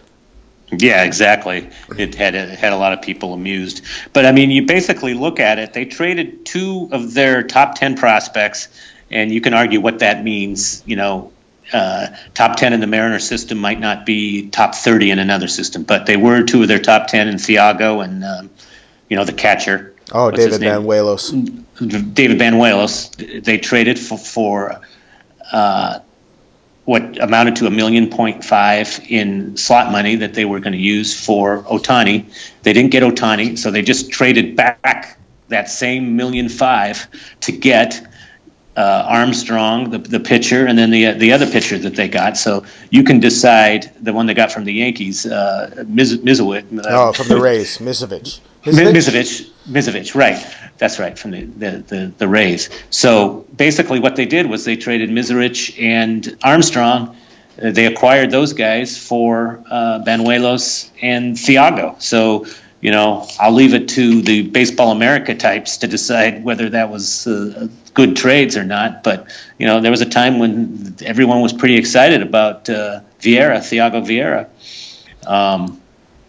[0.72, 1.70] Yeah, exactly.
[1.98, 3.84] It had it had a lot of people amused.
[4.13, 5.74] But I mean, you basically look at it.
[5.74, 8.68] They traded two of their top ten prospects,
[9.10, 10.84] and you can argue what that means.
[10.86, 11.32] You know,
[11.73, 15.84] uh, top 10 in the Mariner system might not be top 30 in another system,
[15.84, 18.49] but they were two of their top 10 in Thyago and, um,
[19.10, 19.93] you know, the catcher.
[20.12, 22.13] Oh, What's David Banuelos.
[22.13, 23.43] David Banuelos.
[23.43, 24.82] They traded for, for
[25.51, 25.99] uh,
[26.86, 30.79] what amounted to a million point five in slot money that they were going to
[30.79, 32.25] use for Ohtani.
[32.63, 37.08] They didn't get Ohtani, so they just traded back that same million five
[37.41, 38.08] to get
[38.80, 42.38] uh, Armstrong, the, the pitcher, and then the the other pitcher that they got.
[42.38, 46.80] So you can decide the one they got from the Yankees, uh, Miz, Mizowicz.
[46.80, 48.39] Uh, oh, from the Rays, Mizovich.
[48.63, 50.39] Mizovich, Mizovich, right.
[50.78, 52.70] That's right, from the, the, the, the, Rays.
[52.89, 57.18] So basically, what they did was they traded Mizovich and Armstrong.
[57.62, 62.02] Uh, they acquired those guys for uh, Banuelos and Thyago.
[62.02, 62.46] So
[62.82, 67.28] you know, I'll leave it to the Baseball America types to decide whether that was
[67.28, 69.04] uh, good trades or not.
[69.04, 73.58] But you know, there was a time when everyone was pretty excited about uh, Vieira,
[73.58, 74.48] Thyago Vieira,
[75.30, 75.82] um,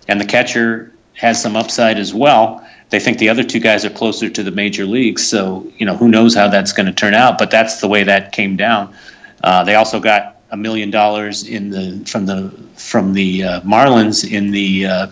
[0.08, 2.66] and the catcher has some upside as well.
[2.88, 5.26] they think the other two guys are closer to the major leagues.
[5.28, 7.38] So you know who knows how that's going to turn out.
[7.38, 8.94] But that's the way that came down.
[9.42, 14.28] Uh, they also got a million dollars in the from the from the uh, Marlins
[14.28, 15.06] in the uh,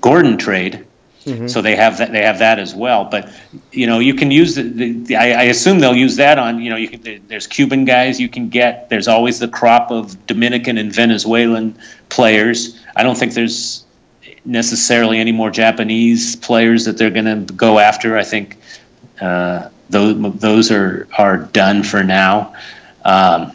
[0.00, 0.86] Gordon trade.
[1.24, 1.48] Mm-hmm.
[1.48, 2.12] So they have that.
[2.12, 3.04] They have that as well.
[3.04, 3.30] But
[3.72, 4.62] you know, you can use the.
[4.62, 6.62] the, the I, I, assume they'll use that on.
[6.62, 8.88] You know, you can, there's Cuban guys you can get.
[8.88, 12.80] There's always the crop of Dominican and Venezuelan players.
[12.96, 13.84] I don't think there's
[14.46, 18.16] necessarily any more Japanese players that they're going to go after.
[18.16, 18.56] I think
[19.20, 22.54] uh, those those are are done for now.
[23.04, 23.52] Um,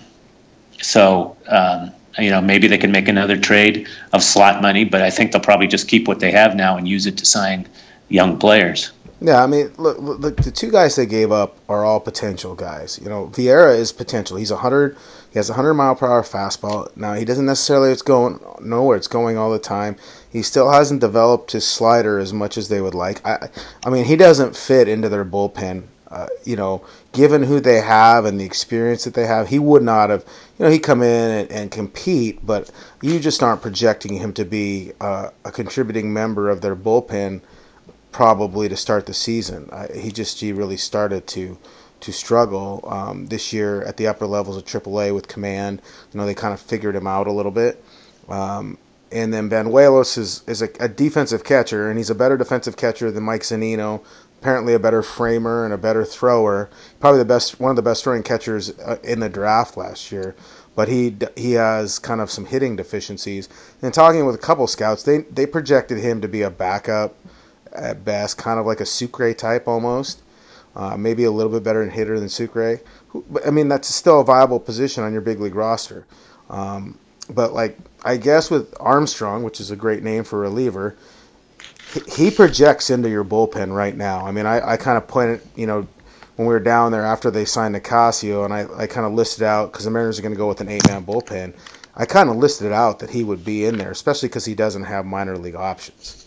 [0.81, 5.09] so um, you know maybe they can make another trade of slot money, but I
[5.09, 7.67] think they'll probably just keep what they have now and use it to sign
[8.09, 8.91] young players.
[9.21, 12.99] Yeah, I mean, look, look, the two guys they gave up are all potential guys.
[13.01, 14.37] You know, Vieira is potential.
[14.37, 14.97] He's a hundred.
[15.31, 16.95] He has a hundred mile per hour fastball.
[16.97, 18.97] Now he doesn't necessarily it's going nowhere.
[18.97, 19.95] It's going all the time.
[20.31, 23.25] He still hasn't developed his slider as much as they would like.
[23.25, 23.49] I,
[23.85, 25.83] I mean, he doesn't fit into their bullpen.
[26.09, 29.83] Uh, you know, given who they have and the experience that they have, he would
[29.83, 30.25] not have.
[30.57, 32.69] You know, he come in and, and compete, but
[33.01, 37.41] you just aren't projecting him to be uh, a contributing member of their bullpen
[38.11, 39.69] probably to start the season.
[39.93, 41.57] He just he really started to
[42.01, 45.81] to struggle um, this year at the upper levels of AAA with command.
[46.13, 47.83] You know, they kind of figured him out a little bit.
[48.29, 48.77] Um,
[49.11, 53.11] and then Banuelos is, is a, a, defensive catcher, and he's a better defensive catcher
[53.11, 54.03] than Mike Zunino.
[54.39, 56.69] Apparently, a better framer and a better thrower.
[56.99, 60.35] Probably the best, one of the best throwing catchers uh, in the draft last year.
[60.75, 63.49] But he he has kind of some hitting deficiencies.
[63.81, 67.15] And talking with a couple scouts, they they projected him to be a backup
[67.71, 70.21] at best, kind of like a Sucre type almost.
[70.75, 72.81] Uh, maybe a little bit better in hitter than Sucre.
[73.45, 76.05] I mean, that's still a viable position on your big league roster.
[76.49, 80.97] Um, but like, I guess with Armstrong, which is a great name for reliever,
[81.93, 84.25] he, projects into your bullpen right now.
[84.25, 85.87] I mean, I, I kind of pointed, you know,
[86.35, 89.43] when we were down there after they signed Nicasio, and I, I kind of listed
[89.43, 91.53] out because the Mariners are going to go with an eight man bullpen.
[91.95, 94.83] I kind of listed out that he would be in there, especially because he doesn't
[94.83, 96.25] have minor league options.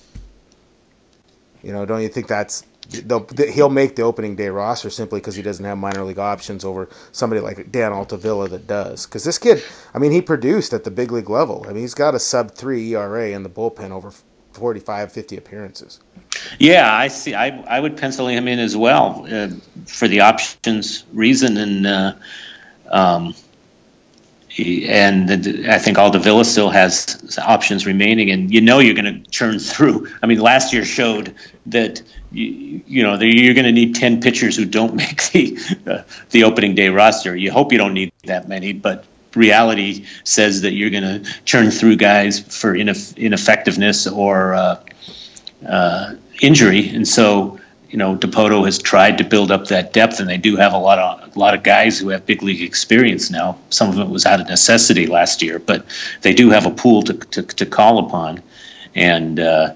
[1.62, 5.42] You know, don't you think that's he'll make the opening day roster simply because he
[5.42, 9.05] doesn't have minor league options over somebody like Dan Altavilla that does.
[9.05, 11.66] Because this kid, I mean, he produced at the big league level.
[11.68, 14.11] I mean, he's got a sub three ERA in the bullpen over
[14.59, 16.01] 45, 50 appearances.
[16.59, 17.35] Yeah, I see.
[17.35, 19.49] I I would pencil him in as well uh,
[19.87, 22.12] for the options reason, and uh,
[22.90, 23.35] um,
[24.59, 25.31] and
[25.68, 30.09] I think Altavilla still has options remaining, and you know you're going to churn through.
[30.23, 31.35] I mean, last year showed
[31.66, 36.03] that you, you know you're going to need ten pitchers who don't make the uh,
[36.31, 37.37] the opening day roster.
[37.37, 41.71] You hope you don't need that many, but reality says that you're going to churn
[41.71, 44.83] through guys for ineff- ineffectiveness or uh,
[45.67, 47.59] uh, injury, and so
[47.91, 50.79] you know, Dipoto has tried to build up that depth, and they do have a
[50.79, 53.59] lot of a lot of guys who have big league experience now.
[53.71, 55.87] Some of it was out of necessity last year, but
[56.21, 58.43] they do have a pool to to, to call upon,
[58.95, 59.75] and uh,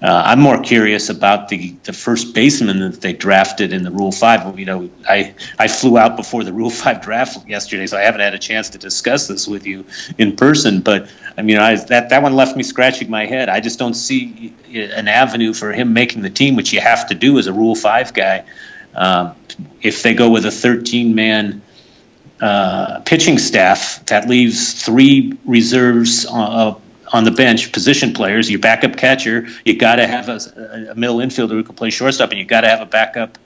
[0.00, 4.12] uh, I'm more curious about the, the first baseman that they drafted in the Rule
[4.12, 4.56] Five.
[4.56, 8.20] You know, I I flew out before the Rule Five draft yesterday, so I haven't
[8.20, 10.82] had a chance to discuss this with you in person.
[10.82, 13.48] But I mean, I, that that one left me scratching my head.
[13.48, 17.16] I just don't see an avenue for him making the team, which you have to
[17.16, 18.44] do as a Rule Five guy.
[18.94, 19.34] Um,
[19.82, 21.62] if they go with a 13 man
[22.40, 26.24] uh, pitching staff, that leaves three reserves.
[26.24, 26.76] Uh,
[27.12, 31.18] on the bench, position players, your backup catcher, you got to have a, a, middle
[31.18, 33.38] infielder who can play shortstop, and you got to have a backup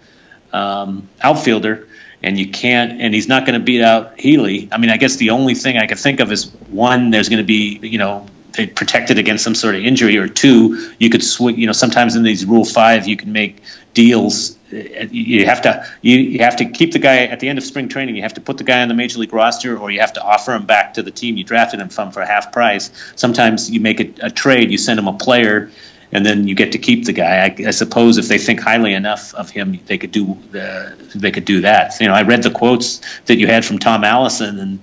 [0.53, 1.88] um, outfielder.
[2.25, 4.68] And you can't, and he's not going to beat out Healy.
[4.70, 7.42] I mean, I guess the only thing I could think of is one, there's going
[7.42, 11.58] to be, you know, protected against some sort of injury, or two, you could swing.
[11.58, 13.63] You know, sometimes in these Rule Five, you can make
[13.94, 14.56] deals.
[14.73, 17.88] You have to you, you have to keep the guy at the end of spring
[17.88, 18.16] training.
[18.16, 20.23] You have to put the guy on the major league roster, or you have to
[20.23, 22.90] offer him back to the team you drafted him from for half price.
[23.16, 24.70] Sometimes you make a, a trade.
[24.70, 25.70] You send him a player,
[26.10, 27.44] and then you get to keep the guy.
[27.44, 31.31] I, I, suppose if they think highly enough of him, they could do uh, they
[31.31, 32.00] could do that.
[32.00, 34.81] You know, I read the quotes that you had from Tom Allison, and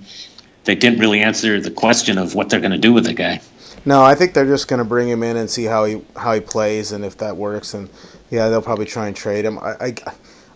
[0.64, 3.40] they didn't really answer the question of what they're going to do with the guy.
[3.84, 6.34] No, I think they're just going to bring him in and see how he how
[6.34, 7.88] he plays, and if that works, and
[8.30, 9.58] yeah, they'll probably try and trade him.
[9.58, 9.94] I, I,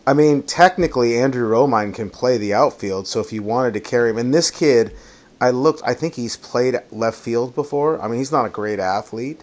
[0.07, 4.11] I mean, technically, Andrew Romine can play the outfield, so if you wanted to carry
[4.11, 4.95] him, and this kid,
[5.41, 8.01] I looked, I think he's played left field before.
[8.01, 9.43] I mean, he's not a great athlete,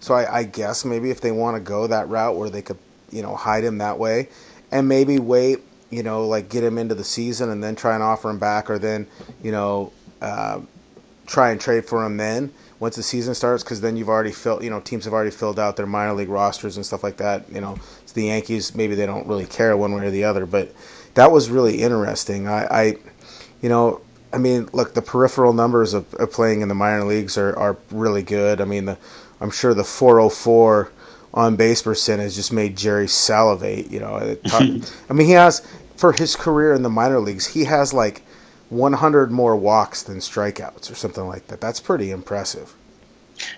[0.00, 2.78] so I, I guess maybe if they want to go that route where they could,
[3.10, 4.28] you know, hide him that way,
[4.72, 5.60] and maybe wait,
[5.90, 8.70] you know, like get him into the season and then try and offer him back,
[8.70, 9.06] or then,
[9.42, 9.92] you know.
[10.20, 10.60] Uh,
[11.26, 14.62] try and trade for him then once the season starts because then you've already filled
[14.62, 17.44] you know teams have already filled out their minor league rosters and stuff like that
[17.50, 17.78] you know.
[18.02, 20.72] It's the yankees maybe they don't really care one way or the other but
[21.14, 22.46] that was really interesting.
[22.46, 22.84] I, I
[23.62, 24.00] you know
[24.32, 27.76] i mean look the peripheral numbers of, of playing in the minor leagues are, are
[27.90, 28.60] really good.
[28.60, 28.98] I mean the,
[29.40, 30.90] i'm sure the 404
[31.34, 34.36] on base percentage just made jerry salivate you know.
[34.46, 35.66] I mean he has
[35.96, 38.22] for his career in the minor leagues he has like
[38.68, 41.60] 100 more walks than strikeouts or something like that.
[41.60, 42.74] That's pretty impressive.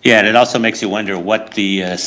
[0.02, 1.98] Yeah, and it also makes you wonder what the uh,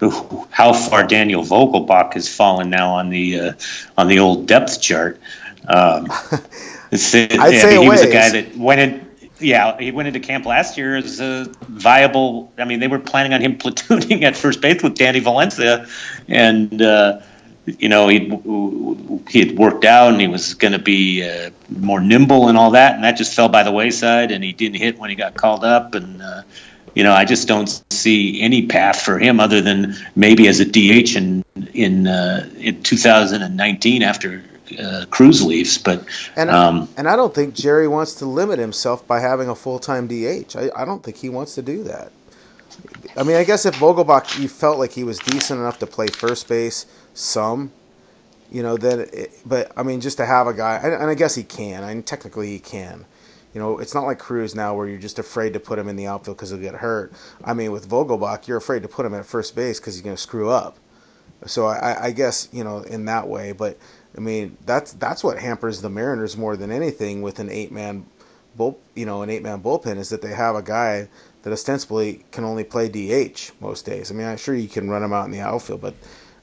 [0.50, 3.52] how far Daniel Vogelbach has fallen now on the uh,
[3.96, 5.20] on the old depth chart.
[5.66, 6.06] Um,
[6.92, 9.06] I'd say I mean, he was a guy that went in.
[9.38, 12.52] Yeah, he went into camp last year as a viable.
[12.56, 15.86] I mean, they were planning on him platooning at first base with Danny Valencia,
[16.28, 17.20] and uh,
[17.66, 18.18] you know, he
[19.28, 22.70] he had worked out and he was going to be uh, more nimble and all
[22.72, 24.30] that, and that just fell by the wayside.
[24.30, 26.42] And he didn't hit when he got called up, and uh,
[26.94, 30.64] you know, I just don't see any path for him other than maybe as a
[30.64, 31.44] DH in
[31.74, 34.44] in uh, in 2019 after
[34.78, 35.76] uh, Cruz leaves.
[35.76, 36.04] But
[36.36, 39.80] and um, and I don't think Jerry wants to limit himself by having a full
[39.80, 40.54] time DH.
[40.54, 42.12] I, I don't think he wants to do that.
[43.16, 46.08] I mean, I guess if Vogelbach, you felt like he was decent enough to play
[46.08, 46.84] first base
[47.16, 47.72] some,
[48.50, 51.14] you know, then, it, but I mean, just to have a guy, and, and I
[51.14, 51.82] guess he can.
[51.82, 53.04] I mean, technically he can.
[53.54, 55.96] You know, it's not like Cruz now where you're just afraid to put him in
[55.96, 57.12] the outfield because he'll get hurt.
[57.42, 60.16] I mean, with Vogelbach, you're afraid to put him at first base because he's going
[60.16, 60.76] to screw up.
[61.46, 63.78] So I, I guess you know in that way, but
[64.16, 68.06] I mean that's that's what hampers the Mariners more than anything with an eight man
[68.56, 71.08] bull, you know, an eight man bullpen is that they have a guy
[71.42, 74.10] that ostensibly can only play DH most days.
[74.10, 75.94] I mean, I'm sure you can run him out in the outfield, but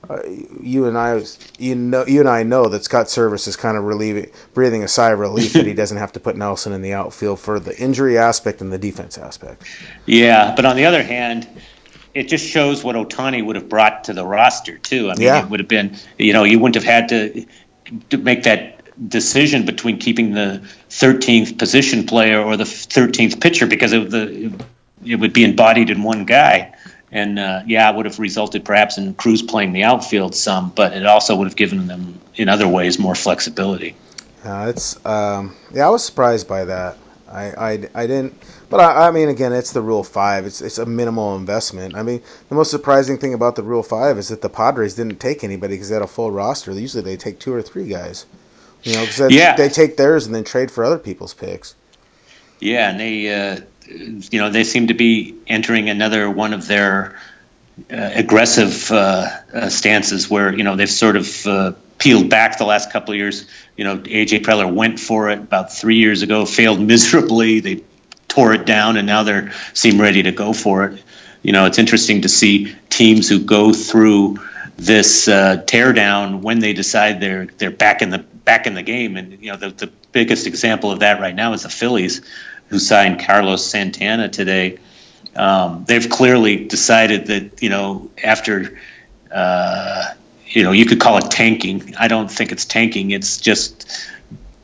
[0.09, 0.19] uh,
[0.61, 1.21] you and I,
[1.57, 4.87] you know, you and I know that Scott Servais is kind of relieving, breathing a
[4.87, 7.77] sigh of relief that he doesn't have to put Nelson in the outfield for the
[7.77, 9.63] injury aspect and the defense aspect.
[10.05, 11.47] Yeah, but on the other hand,
[12.13, 15.09] it just shows what Ohtani would have brought to the roster too.
[15.09, 15.43] I mean, yeah.
[15.43, 17.45] it would have been, you know, you wouldn't have had to
[18.09, 23.93] to make that decision between keeping the 13th position player or the 13th pitcher because
[23.93, 24.53] of the
[25.05, 26.73] it would be embodied in one guy.
[27.13, 30.93] And uh, yeah, it would have resulted perhaps in Cruz playing the outfield some, but
[30.93, 33.95] it also would have given them, in other ways, more flexibility.
[34.43, 36.97] Yeah, it's um, yeah, I was surprised by that.
[37.31, 38.33] I, I, I didn't,
[38.69, 40.47] but I, I mean, again, it's the Rule Five.
[40.47, 41.95] It's it's a minimal investment.
[41.95, 45.19] I mean, the most surprising thing about the Rule Five is that the Padres didn't
[45.19, 46.71] take anybody because they had a full roster.
[46.71, 48.25] Usually, they take two or three guys.
[48.81, 49.55] You know, because yeah.
[49.55, 51.75] they take theirs and then trade for other people's picks.
[52.59, 53.29] Yeah, and they.
[53.29, 57.15] Uh you know, they seem to be entering another one of their
[57.91, 62.65] uh, aggressive uh, uh, stances where, you know, they've sort of uh, peeled back the
[62.65, 63.45] last couple of years.
[63.75, 67.59] You know, AJ Preller went for it about three years ago, failed miserably.
[67.59, 67.83] They
[68.27, 71.03] tore it down, and now they seem ready to go for it.
[71.41, 74.39] You know, it's interesting to see teams who go through
[74.77, 79.17] this uh, teardown when they decide they're they're back in the back in the game.
[79.17, 82.21] And you know, the, the biggest example of that right now is the Phillies
[82.67, 84.79] who signed Carlos Santana today.
[85.35, 88.77] Um, they've clearly decided that you know after
[89.31, 90.13] uh,
[90.45, 91.95] you know you could call it tanking.
[91.97, 93.11] I don't think it's tanking.
[93.11, 94.09] It's just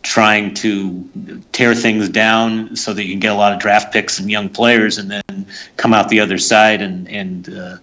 [0.01, 4.19] trying to tear things down so that you can get a lot of draft picks
[4.19, 7.77] and young players, and then come out the other side and and uh,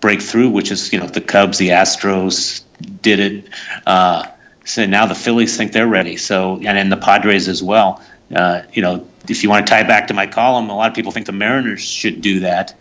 [0.00, 0.50] break through.
[0.50, 2.62] Which is you know the Cubs, the Astros
[3.02, 3.48] did it.
[3.86, 4.26] Uh,
[4.64, 6.16] so now the Phillies think they're ready.
[6.16, 8.02] So and then the Padres as well.
[8.34, 10.94] Uh, you know, if you want to tie back to my column, a lot of
[10.94, 12.74] people think the Mariners should do that,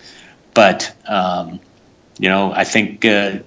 [0.54, 1.60] but um,
[2.18, 3.42] you know, I think uh, uh,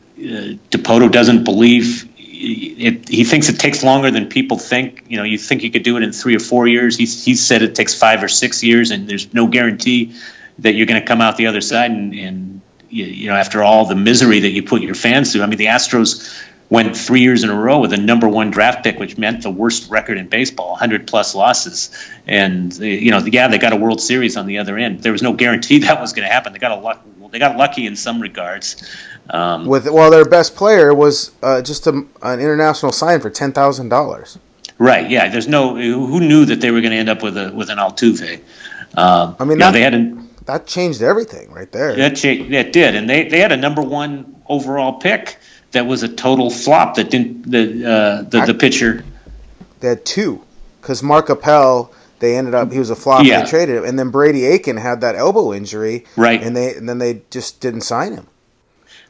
[0.71, 2.09] Dipoto doesn't believe.
[2.17, 5.05] It, he thinks it takes longer than people think.
[5.09, 6.97] You know, you think you could do it in three or four years.
[6.97, 10.15] He said it takes five or six years, and there's no guarantee
[10.61, 11.91] that you're going to come out the other side.
[11.91, 15.43] And, and you, you know, after all the misery that you put your fans through,
[15.43, 18.85] I mean, the Astros went three years in a row with a number one draft
[18.85, 21.91] pick, which meant the worst record in baseball, 100 plus losses.
[22.27, 25.03] And you know, yeah, they got a World Series on the other end.
[25.03, 26.53] There was no guarantee that was going to happen.
[26.53, 27.05] They got a luck.
[27.31, 28.83] They got lucky in some regards.
[29.29, 33.53] Um, with well, their best player was uh, just a, an international sign for ten
[33.53, 34.39] thousand dollars.
[34.79, 35.11] Right.
[35.11, 35.29] Yeah.
[35.29, 35.77] There's no.
[35.77, 38.41] Who knew that they were going to end up with a with an Altuve?
[38.97, 41.95] Um, I mean, that, know, they had a, that changed everything right there.
[41.95, 45.39] That changed, that did, and they they had a number one overall pick
[45.73, 49.05] that was a total flop that didn't the uh, the, the pitcher.
[49.81, 50.45] They had two
[50.81, 53.39] because Mark Appel they ended up he was a flop yeah.
[53.39, 56.43] and they traded him, and then Brady Aiken had that elbow injury, right?
[56.43, 58.27] And they and then they just didn't sign him.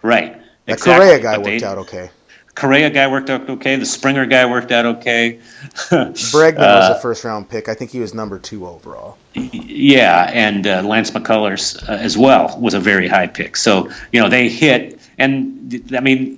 [0.02, 0.40] Right.
[0.66, 1.06] The exactly.
[1.06, 2.10] Correa guy but worked they, out okay.
[2.54, 3.76] Correa guy worked out okay.
[3.76, 5.38] The Springer guy worked out okay.
[5.72, 7.68] Bregman uh, was a first round pick.
[7.68, 9.16] I think he was number two overall.
[9.34, 13.56] Yeah, and uh, Lance McCullers uh, as well was a very high pick.
[13.56, 16.37] So you know they hit, and I mean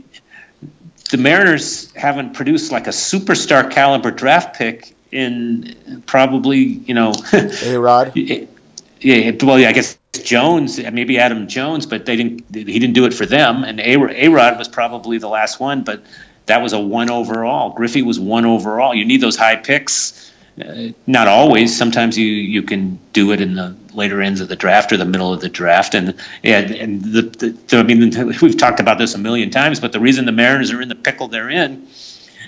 [1.11, 7.77] the Mariners haven't produced like a superstar caliber draft pick in probably you know a
[7.77, 8.13] Rod.
[8.15, 12.55] Yeah, well, yeah, I guess Jones, uh, maybe Adam Jones, but they didn't.
[12.55, 13.65] He didn't do it for them.
[13.65, 16.03] And A Rod was probably the last one, but
[16.47, 17.71] that was a one overall.
[17.71, 18.95] Griffey was one overall.
[18.95, 20.30] You need those high picks.
[20.61, 21.77] Uh, not always.
[21.77, 25.05] Sometimes you you can do it in the later ends of the draft or the
[25.05, 25.95] middle of the draft.
[25.95, 28.11] And yeah, and the, the I mean,
[28.43, 30.95] we've talked about this a million times, but the reason the Mariners are in the
[30.95, 31.87] pickle they're in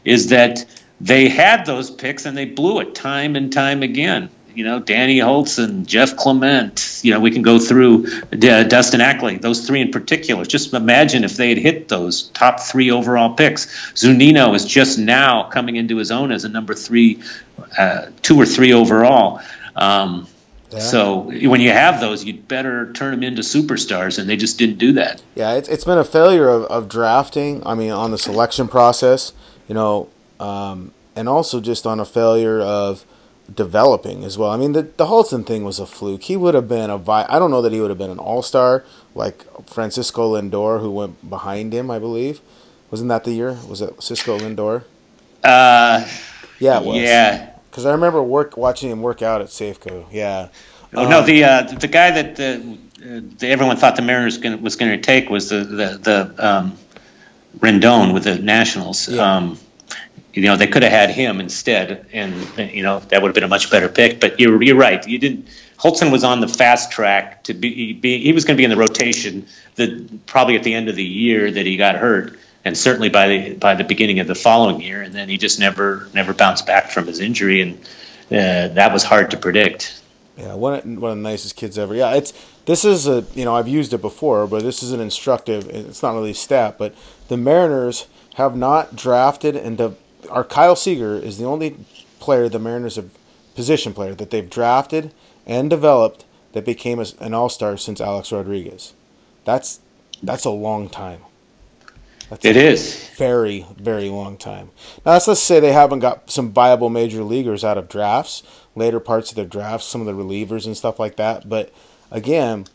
[0.05, 0.65] is that
[1.01, 5.19] they had those picks and they blew it time and time again you know, Danny
[5.19, 7.01] Holtz and Jeff Clement.
[7.03, 10.45] You know, we can go through uh, Dustin Ackley, those three in particular.
[10.45, 13.67] Just imagine if they had hit those top three overall picks.
[13.93, 17.23] Zunino is just now coming into his own as a number three,
[17.79, 19.41] uh, two or three overall.
[19.75, 20.27] Um,
[20.71, 20.79] yeah.
[20.79, 24.79] So when you have those, you'd better turn them into superstars, and they just didn't
[24.79, 25.23] do that.
[25.35, 27.67] Yeah, it's, it's been a failure of, of drafting.
[27.67, 29.33] I mean, on the selection process,
[29.69, 30.09] you know,
[30.41, 33.05] um, and also just on a failure of
[33.53, 34.51] developing as well.
[34.51, 36.25] I mean, the the Hultzen thing was a fluke.
[36.25, 38.19] He would have been a vi- I don't know that he would have been an
[38.19, 38.85] all star
[39.15, 41.91] like Francisco Lindor, who went behind him.
[41.91, 42.41] I believe
[42.93, 43.59] wasn't that the year?
[43.69, 44.85] Was it Cisco Lindor?
[45.43, 46.07] Uh,
[46.61, 46.97] yeah, it was.
[46.99, 50.05] Yeah, because I remember work watching him work out at Safeco.
[50.13, 50.49] Yeah.
[50.95, 54.59] Oh um, no, the uh, the guy that the, uh, everyone thought the Mariners gonna,
[54.59, 56.79] was going to take was the the, the um,
[57.59, 59.09] Rendon with the Nationals.
[59.09, 59.37] Yeah.
[59.37, 59.59] Um,
[60.33, 63.45] you know, they could have had him instead, and you know that would have been
[63.45, 64.21] a much better pick.
[64.21, 65.07] But you're you're right.
[65.07, 65.49] You didn't.
[65.79, 67.93] Hultzen was on the fast track to be.
[67.93, 69.47] be he was going to be in the rotation.
[69.75, 73.29] The probably at the end of the year that he got hurt, and certainly by
[73.29, 76.67] the by the beginning of the following year, and then he just never never bounced
[76.67, 77.79] back from his injury, and
[78.31, 80.01] uh, that was hard to predict.
[80.39, 81.95] Yeah, one of, one of the nicest kids ever.
[81.95, 82.33] Yeah, it's
[82.65, 85.69] this is a you know I've used it before, but this is an instructive.
[85.69, 86.95] It's not really stat, but
[87.29, 89.95] the Mariners have not drafted and de-
[90.31, 91.77] our Kyle Seager is the only
[92.21, 93.11] player the Mariners have
[93.55, 95.13] position player that they've drafted
[95.47, 98.95] and developed that became a, an All Star since Alex Rodriguez.
[99.45, 99.81] That's
[100.23, 101.21] that's a long time.
[102.31, 104.71] That's it is very very long time.
[105.05, 108.43] Now let's let's say they haven't got some viable major leaguers out of drafts,
[108.75, 111.49] later parts of their drafts, some of the relievers and stuff like that.
[111.49, 111.73] But
[112.11, 112.67] again,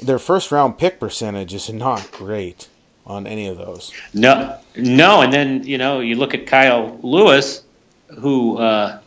[0.00, 2.68] their first round pick percentage is not great
[3.06, 3.92] on any of those.
[4.14, 5.22] No, no.
[5.22, 7.62] And then you know you look at Kyle Lewis,
[8.08, 9.00] who uh,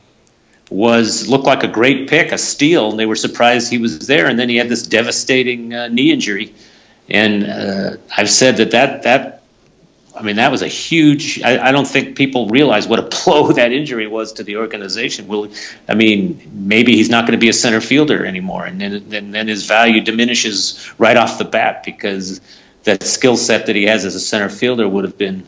[0.70, 4.28] was looked like a great pick, a steal, and they were surprised he was there.
[4.28, 6.54] And then he had this devastating uh, knee injury,
[7.10, 9.41] and uh, I've said that that that.
[10.18, 11.41] I mean, that was a huge.
[11.41, 15.28] I, I, don't think people realize what a blow that injury was to the organization.
[15.28, 15.52] Will,
[15.89, 19.32] I mean, maybe he's not going to be a center fielder anymore, and then, then,
[19.32, 22.39] then his value diminishes right off the bat because
[22.86, 25.46] that skill set that he has as a center fielder would have been,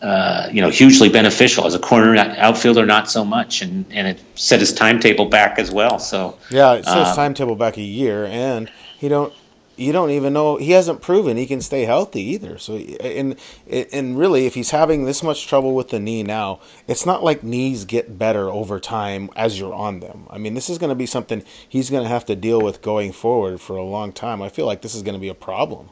[0.00, 2.86] uh, you know, hugely beneficial as a corner outfielder.
[2.86, 5.98] Not so much, and and it set his timetable back as well.
[5.98, 9.32] So yeah, it set his uh, timetable back a year, and he don't.
[9.76, 12.58] You don't even know he hasn't proven he can stay healthy either.
[12.58, 13.34] So and
[13.68, 17.42] and really, if he's having this much trouble with the knee now, it's not like
[17.42, 20.28] knees get better over time as you're on them.
[20.30, 22.82] I mean, this is going to be something he's going to have to deal with
[22.82, 24.42] going forward for a long time.
[24.42, 25.90] I feel like this is going to be a problem.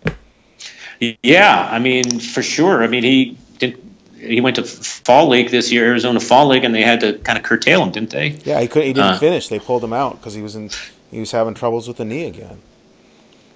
[1.23, 2.83] Yeah, I mean, for sure.
[2.83, 3.83] I mean, he did.
[4.17, 7.37] He went to fall league this year, Arizona fall league, and they had to kind
[7.37, 8.29] of curtail him, didn't they?
[8.45, 8.85] Yeah, he could.
[8.85, 9.49] He didn't uh, finish.
[9.49, 10.71] They pulled him out because he was in.
[11.11, 12.61] He was having troubles with the knee again.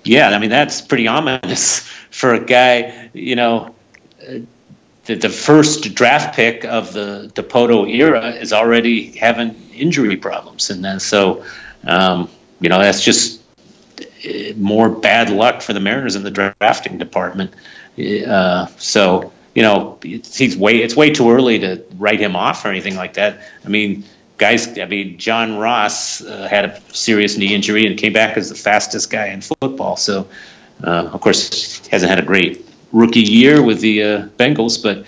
[0.04, 1.80] Yeah, I mean that's pretty ominous
[2.10, 3.10] for a guy.
[3.12, 3.74] You know,
[5.06, 10.84] the, the first draft pick of the Dipoto era is already having injury problems, and
[10.84, 11.44] then so
[11.84, 12.28] um,
[12.60, 13.40] you know that's just
[14.56, 17.52] more bad luck for the Mariners in the drafting department.
[17.98, 22.68] Uh, so you know, he's way it's way too early to write him off or
[22.68, 23.40] anything like that.
[23.64, 24.04] I mean,
[24.36, 28.50] guys, I mean, John Ross uh, had a serious knee injury and came back as
[28.50, 29.96] the fastest guy in football.
[29.96, 30.28] So,
[30.84, 35.06] uh, of course, hasn't had a great rookie year with the uh, Bengals, but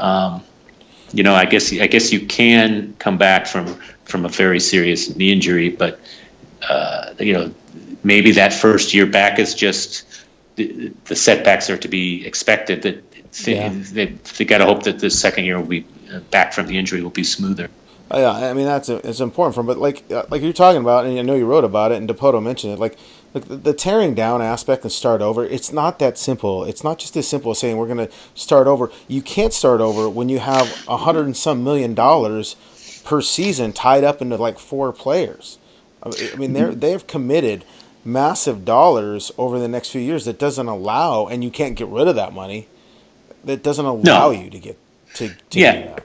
[0.00, 0.44] um,
[1.12, 5.16] you know, I guess I guess you can come back from from a very serious
[5.16, 5.98] knee injury, but
[6.62, 7.54] uh, you know
[8.02, 10.04] maybe that first year back is just
[10.56, 12.82] the, the setbacks are to be expected.
[12.82, 13.72] That they, yeah.
[13.74, 16.78] they, they got to hope that the second year will be uh, back from the
[16.78, 17.68] injury will be smoother.
[18.10, 19.66] Oh, yeah, I mean that's it's important for him.
[19.66, 22.08] But like uh, like you're talking about, and I know you wrote about it, and
[22.08, 22.78] Dipoto mentioned it.
[22.78, 22.96] Like
[23.34, 25.44] like the, the tearing down aspect and start over.
[25.44, 26.64] It's not that simple.
[26.64, 28.90] It's not just as simple as saying we're going to start over.
[29.08, 32.56] You can't start over when you have a hundred and some million dollars
[33.04, 35.58] per season tied up into like four players.
[36.02, 37.64] I mean they're they have committed
[38.08, 42.08] massive dollars over the next few years that doesn't allow, and you can't get rid
[42.08, 42.66] of that money.
[43.44, 44.30] That doesn't allow no.
[44.30, 44.78] you to get
[45.14, 45.98] to, to yeah.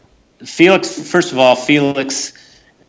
[0.45, 2.33] Felix, first of all, Felix,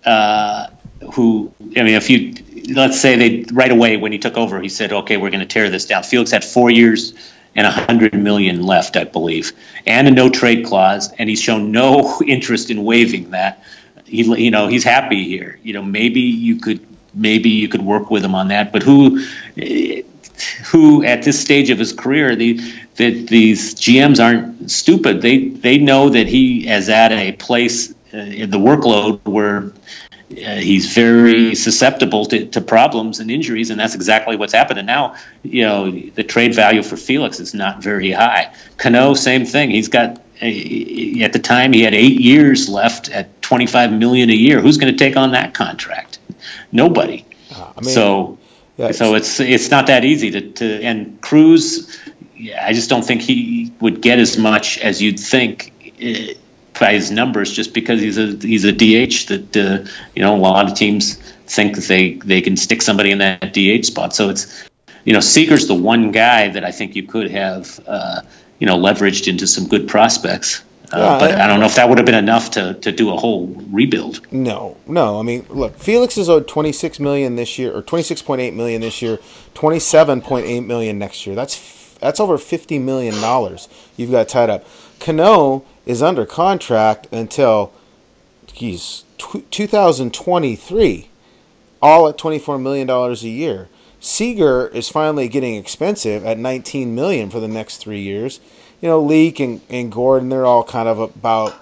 [0.04, 0.68] uh,
[1.14, 2.34] who I mean, if you
[2.74, 5.46] let's say they right away when he took over, he said, "Okay, we're going to
[5.46, 7.14] tear this down." Felix had four years
[7.54, 9.52] and a hundred million left, I believe,
[9.86, 13.62] and a no trade clause, and he's shown no interest in waiving that.
[14.04, 15.58] He, you know, he's happy here.
[15.62, 16.84] You know, maybe you could
[17.14, 19.24] maybe you could work with him on that, but who?
[20.72, 22.60] Who at this stage of his career, the,
[22.96, 25.22] that these GMs aren't stupid.
[25.22, 29.72] They they know that he is at a place uh, in the workload where
[30.30, 34.78] uh, he's very susceptible to, to problems and injuries, and that's exactly what's happened.
[34.78, 38.54] And now, you know, the trade value for Felix is not very high.
[38.76, 39.70] Cano, same thing.
[39.70, 44.60] He's got at the time he had eight years left at 25 million a year.
[44.60, 46.18] Who's going to take on that contract?
[46.72, 47.24] Nobody.
[47.54, 48.38] Uh, I mean, so,
[48.76, 52.00] yeah, so it's it's not that easy to, to and Cruz.
[52.58, 55.72] I just don't think he would get as much as you'd think.
[56.02, 56.34] Uh,
[56.78, 60.38] by his numbers just because he's a he's a DH that uh, you know a
[60.38, 61.14] lot of teams
[61.46, 64.14] think that they they can stick somebody in that DH spot.
[64.14, 64.68] So it's
[65.04, 68.22] you know Seager's the one guy that I think you could have uh,
[68.58, 70.64] you know leveraged into some good prospects.
[70.94, 73.12] Uh, but I, I, don't know if that would have been enough to, to do
[73.12, 74.20] a whole rebuild.
[74.32, 75.18] No, no.
[75.18, 78.40] I mean, look, Felix is owed twenty six million this year, or twenty six point
[78.40, 79.18] eight million this year,
[79.54, 81.34] twenty seven point eight million next year.
[81.34, 84.64] That's that's over fifty million dollars you've got tied up.
[85.00, 87.72] Cano is under contract until
[88.52, 91.08] he's 2023,
[91.82, 93.68] all at $24 million a year.
[94.00, 98.40] Seager is finally getting expensive at 19 million for the next three years.
[98.84, 101.54] You know, Leake and, and Gordon, they're all kind of about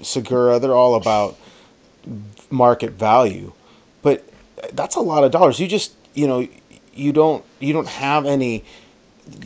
[0.00, 1.36] Segura, they're all about
[2.48, 3.52] market value.
[4.00, 4.26] But
[4.72, 5.60] that's a lot of dollars.
[5.60, 6.48] You just, you know,
[6.94, 8.64] you don't you don't have any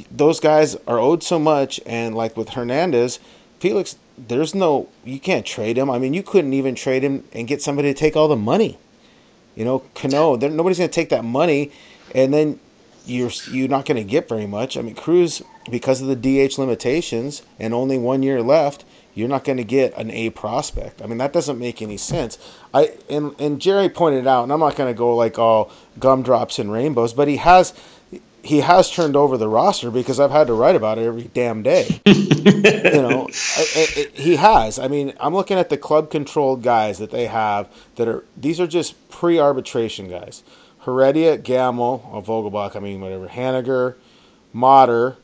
[0.09, 3.19] those guys are owed so much and like with Hernandez,
[3.59, 5.91] Felix there's no you can't trade him.
[5.91, 8.79] I mean, you couldn't even trade him and get somebody to take all the money.
[9.57, 11.73] You know, Cano, nobody's going to take that money,
[12.15, 12.61] and then
[13.07, 14.77] you're you're not going to get very much.
[14.77, 18.85] I mean, Cruz because of the DH limitations and only one year left,
[19.15, 21.03] you're not going to get an A prospect.
[21.03, 22.39] I mean, that doesn't make any sense.
[22.75, 26.59] I and and Jerry pointed out, and I'm not going to go like all gumdrops
[26.59, 27.73] and rainbows, but he has
[28.47, 31.63] he has turned over the roster because I've had to write about it every damn
[31.63, 32.01] day.
[32.07, 32.23] you
[33.03, 34.79] know, it, it, he has.
[34.79, 38.61] I mean, I'm looking at the club controlled guys that they have that are these
[38.61, 40.45] are just pre arbitration guys.
[40.87, 43.27] Heredia, Gamel, or Vogelbach, I mean, whatever.
[43.27, 43.97] Haniger,
[44.53, 45.17] Motter,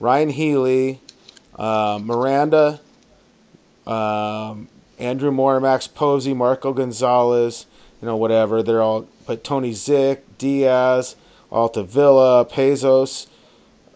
[0.00, 1.00] Ryon Healy,
[1.56, 2.80] uh, Miranda,
[3.86, 4.66] um,
[4.98, 7.66] Andrew Moore, Max Povse, Marco Gonzalez,
[8.02, 8.60] you know, whatever.
[8.60, 11.14] They're all, but Tony Zych, Diaz,
[11.52, 13.28] Altavilla, Pazos,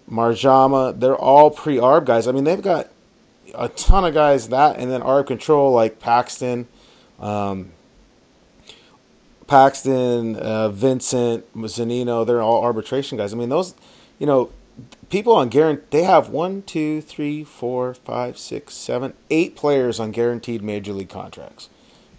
[0.08, 2.28] Marjama, they're all pre-arb guys.
[2.28, 2.90] I mean, they've got
[3.56, 6.68] a ton of guys that, and then arb control like Paxton,
[7.18, 7.72] um,
[9.48, 12.24] Paxton, uh, Vincent, Zunino.
[12.24, 13.32] They're all arbitration guys.
[13.32, 13.74] I mean, those,
[14.20, 14.50] you know,
[15.10, 20.12] people on guarantee they have one, two, three, four, five, six, seven, eight players on
[20.12, 21.68] guaranteed major league contracts.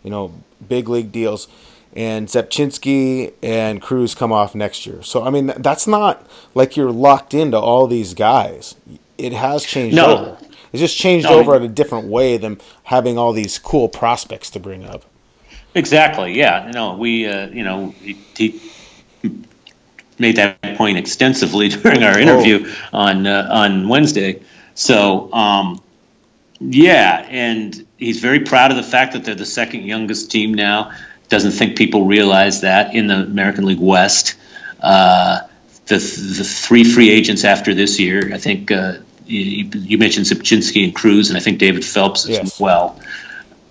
[0.04, 0.34] You know,
[0.68, 1.48] big league deals
[1.96, 5.02] and Rzepczynski and Cruz come off next year.
[5.02, 8.76] So I mean that's not like you're locked into all these guys.
[9.18, 10.18] It has changed no.
[10.18, 10.38] over.
[10.72, 14.52] It's just changed no, over in a different way than having all these cool prospects
[14.52, 15.04] to bring up.
[15.80, 16.38] Exactly.
[16.38, 16.72] Yeah.
[16.74, 18.62] No, we uh, you know he, he,
[20.20, 22.98] made that point extensively during our interview oh.
[22.98, 24.42] on uh, on Wednesday.
[24.76, 25.82] So um,
[26.60, 30.92] yeah, and he's very proud of the fact that they're the second youngest team now
[31.30, 34.36] doesn't think people realize that in the American League West.
[34.82, 35.42] Uh,
[35.86, 40.84] the, the three free agents after this year, I think uh, you, you, mentioned Rzepczynski
[40.84, 42.60] and Cruz, and I think David Phelps as yes.
[42.60, 43.00] well.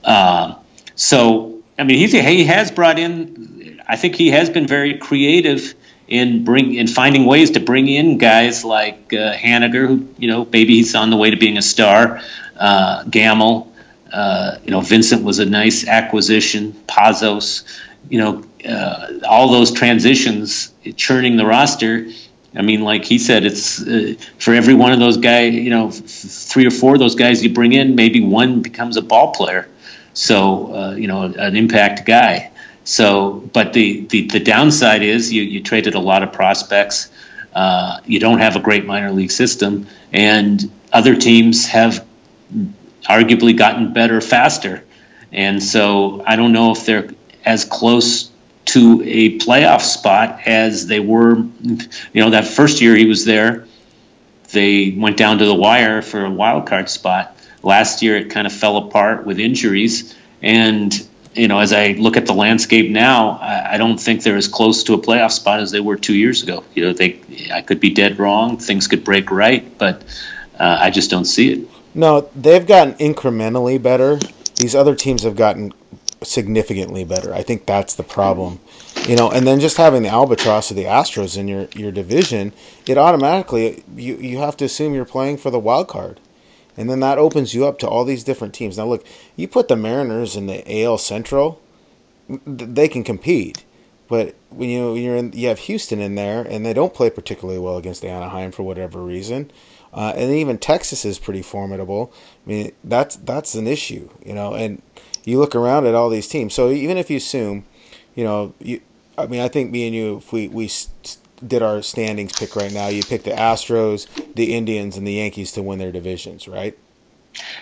[0.04, 0.54] Uh,
[0.94, 5.74] so, I mean, he, he has brought in, I think he has been very creative
[6.08, 10.46] in bring in finding ways to bring in guys like uh, Haniger, who you know
[10.50, 12.22] maybe he's on the way to being a star,
[12.56, 13.68] uh, Gamel,
[14.12, 16.72] uh, you know, Vincent was a nice acquisition.
[16.86, 17.64] Pazos,
[18.08, 22.06] you know, uh, all those transitions, churning the roster.
[22.54, 25.88] I mean, like he said, it's uh, for every one of those guys, you know,
[25.88, 29.32] f- three or four of those guys you bring in, maybe one becomes a ball
[29.32, 29.68] player.
[30.18, 32.50] So uh, you know, an impact guy.
[32.82, 37.08] So, but the, the, the downside is you, you traded a lot of prospects.
[37.54, 42.04] Uh, you don't have a great minor league system, and other teams have
[43.04, 44.82] arguably gotten better faster.
[45.30, 47.10] And so I don't know if they're
[47.44, 48.28] as close
[48.66, 51.36] to a playoff spot as they were.
[51.36, 51.78] You
[52.14, 53.66] know, that first year he was there,
[54.50, 57.37] they went down to the wire for a wild card spot.
[57.68, 60.16] Last year it kind of fell apart with injuries.
[60.40, 60.90] And
[61.34, 64.48] you know, as I look at the landscape now, I, I, don't think they're as
[64.48, 66.64] close to a playoff spot as they were two years ago.
[66.74, 67.20] You know, they
[67.52, 68.56] I could be dead wrong.
[68.56, 70.02] Things could break right, but
[70.58, 71.68] uh, I just don't see it.
[71.94, 74.18] No, they've gotten incrementally better.
[74.56, 75.74] These other teams have gotten
[76.22, 77.34] significantly better.
[77.34, 78.60] I think that's the problem.
[79.06, 82.54] You know, and then just having the albatross of the Astros in your, your division,
[82.86, 86.18] it automatically you you have to assume you're playing for the wild card
[86.78, 88.78] and then that opens you up to all these different teams.
[88.78, 89.04] Now, look,
[89.34, 91.60] you put the Mariners in the AL Central,
[92.28, 93.64] they can compete.
[94.06, 97.58] But when you you're in, you have Houston in there, and they don't play particularly
[97.58, 99.50] well against Anaheim for whatever reason,
[99.92, 102.12] uh, and even Texas is pretty formidable.
[102.46, 104.54] I mean, that's that's an issue, you know.
[104.54, 104.80] And
[105.24, 106.54] you look around at all these teams.
[106.54, 107.66] So even if you assume,
[108.14, 108.80] you know, you,
[109.18, 110.70] I mean, I think me and you, if we we
[111.46, 115.52] did our standings pick right now, you pick the Astros, the Indians, and the Yankees
[115.52, 116.76] to win their divisions, right?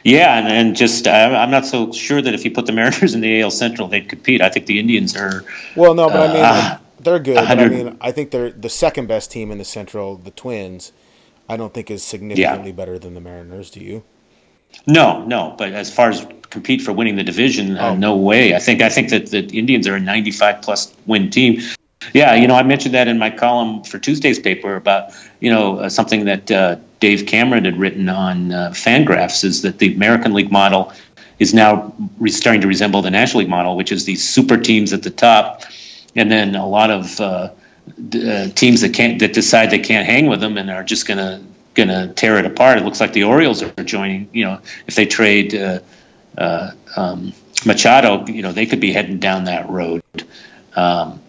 [0.05, 3.21] Yeah, and, and just I'm not so sure that if you put the Mariners in
[3.21, 4.41] the AL Central, they'd compete.
[4.41, 5.45] I think the Indians are.
[5.75, 7.35] Well, no, but I mean uh, they're good.
[7.35, 10.17] But I mean, I think they're the second best team in the Central.
[10.17, 10.93] The Twins,
[11.49, 12.77] I don't think is significantly yeah.
[12.77, 13.71] better than the Mariners.
[13.71, 14.05] Do you?
[14.87, 15.55] No, no.
[15.57, 17.91] But as far as compete for winning the division, uh, oh.
[17.91, 18.55] uh, no way.
[18.55, 21.61] I think I think that the Indians are a 95 plus win team.
[22.13, 25.79] Yeah, you know, I mentioned that in my column for Tuesday's paper about you know
[25.79, 30.35] uh, something that uh, Dave Cameron had written on uh, Fangraphs is that the American
[30.35, 30.93] League model
[31.39, 34.93] is now re- starting to resemble the National League model, which is these super teams
[34.93, 35.63] at the top,
[36.15, 37.51] and then a lot of uh,
[38.09, 41.07] d- uh, teams that can't that decide they can't hang with them and are just
[41.07, 41.43] gonna
[41.75, 42.79] gonna tear it apart.
[42.79, 44.29] It looks like the Orioles are joining.
[44.33, 47.33] You know, if they trade uh, um,
[47.65, 50.03] Machado, you know, they could be heading down that road.
[50.75, 51.21] Um,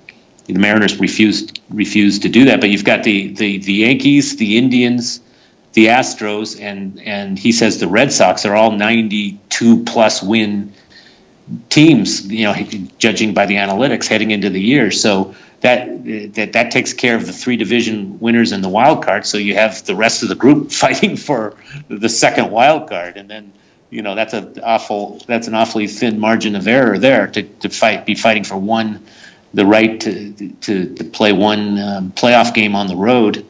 [0.48, 2.62] the Mariners refused refused to do that.
[2.62, 5.20] But you've got the, the, the Yankees, the Indians,
[5.74, 10.74] the Astros, and and he says the Red Sox are all 92 plus win
[11.70, 12.26] teams.
[12.32, 12.56] You know,
[12.98, 14.90] judging by the analytics heading into the year.
[14.92, 19.26] So that that that takes care of the three division winners and the wild card.
[19.26, 21.56] So you have the rest of the group fighting for
[21.90, 23.52] the second wild card, and then
[23.90, 27.70] you know that's a awful that's an awfully thin margin of error there to, to
[27.70, 29.04] fight be fighting for one
[29.58, 33.44] the right to to, to play one um, playoff game on the road,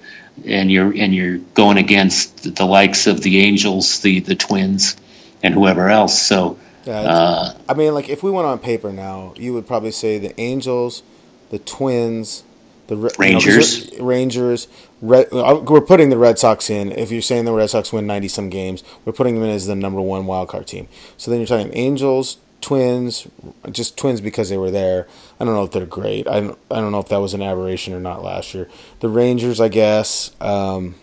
[0.46, 4.96] and you're and you're going against the likes of the Angels, the the Twins,
[5.44, 6.18] and whoever else.
[6.18, 9.92] So, yeah, uh, I mean, like if we went on paper now, you would probably
[9.92, 11.04] say the Angels,
[11.50, 12.46] the Twins,
[12.88, 14.70] the Rangers, you know, Rangers.
[15.02, 16.94] Red, uh, we're putting the Red Sox in.
[16.94, 19.68] If you're saying the Red Sox win ninety some games, we're putting them in as
[19.68, 20.88] the number one wild card team.
[21.18, 23.28] So then you're talking Angels, Twins,
[23.72, 25.08] just Twins because they were there.
[25.40, 26.28] I don't know if they're great.
[26.28, 28.70] I don't, I don't know if that was an aberration or not last year.
[29.00, 30.32] The Rangers, I guess.
[30.42, 30.96] Um,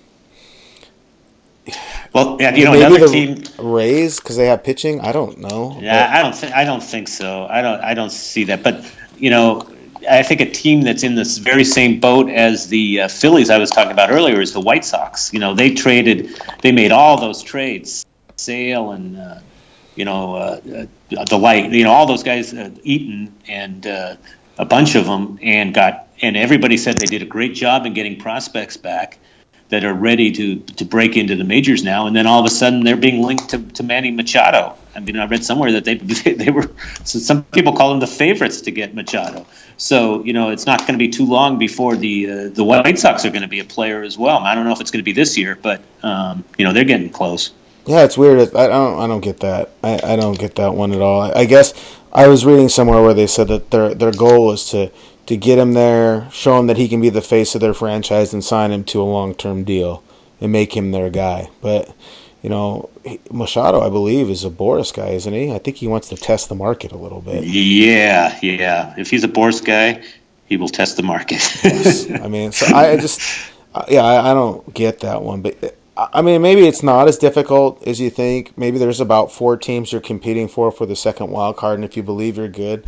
[2.13, 5.01] well, yeah, you know, another team Rays because they have pitching.
[5.01, 5.79] I don't know.
[5.81, 7.47] Yeah, but, I don't think I don't think so.
[7.49, 8.63] I don't I don't see that.
[8.63, 8.85] But
[9.17, 9.67] you know,
[10.09, 13.59] I think a team that's in this very same boat as the uh, Phillies I
[13.59, 15.33] was talking about earlier is the White Sox.
[15.33, 18.05] You know, they traded, they made all those trades,
[18.37, 19.17] Sale and.
[19.17, 19.39] Uh,
[19.97, 20.61] you know, uh,
[21.17, 24.17] uh, the light, you know, all those guys, uh, Eaton and uh,
[24.59, 27.95] a bunch of them, and got, and everybody said they did a great job in
[27.95, 29.19] getting prospects back
[29.71, 32.07] that are ready to to break into the majors now.
[32.07, 34.77] And then all of a sudden, they're being linked to, to Manny Machado.
[34.95, 35.95] I mean, I read somewhere that they
[36.33, 36.71] they were
[37.05, 39.47] so some people call them the favorites to get Machado.
[39.77, 42.99] So you know, it's not going to be too long before the uh, the White
[42.99, 44.39] Sox are going to be a player as well.
[44.39, 46.85] I don't know if it's going to be this year, but um, you know, they're
[46.85, 47.53] getting close.
[47.87, 48.55] Yeah, it's weird.
[48.55, 48.99] I don't.
[48.99, 49.71] I don't get that.
[49.83, 51.21] I, I don't get that one at all.
[51.21, 51.75] I, I guess
[52.13, 54.91] I was reading somewhere where they said that their their goal is to
[55.27, 58.33] to get him there, show him that he can be the face of their franchise,
[58.33, 60.03] and sign him to a long term deal
[60.41, 61.51] and make him their guy.
[61.61, 61.95] But
[62.43, 62.91] you know,
[63.31, 65.53] Machado, I believe, is a Boris guy, isn't he?
[65.53, 67.45] I think he wants to test the market a little bit.
[67.45, 68.95] Yeah, yeah.
[68.99, 70.03] If he's a Boris guy,
[70.47, 71.41] he will test the market.
[71.65, 72.11] yes.
[72.11, 73.21] I mean, so I just,
[73.89, 77.87] yeah, I, I don't get that one, but I mean, maybe it's not as difficult
[77.87, 78.59] as you think.
[78.59, 81.97] Maybe there's about four teams you're competing for for the second wild card, and if
[81.97, 82.85] you believe you're good,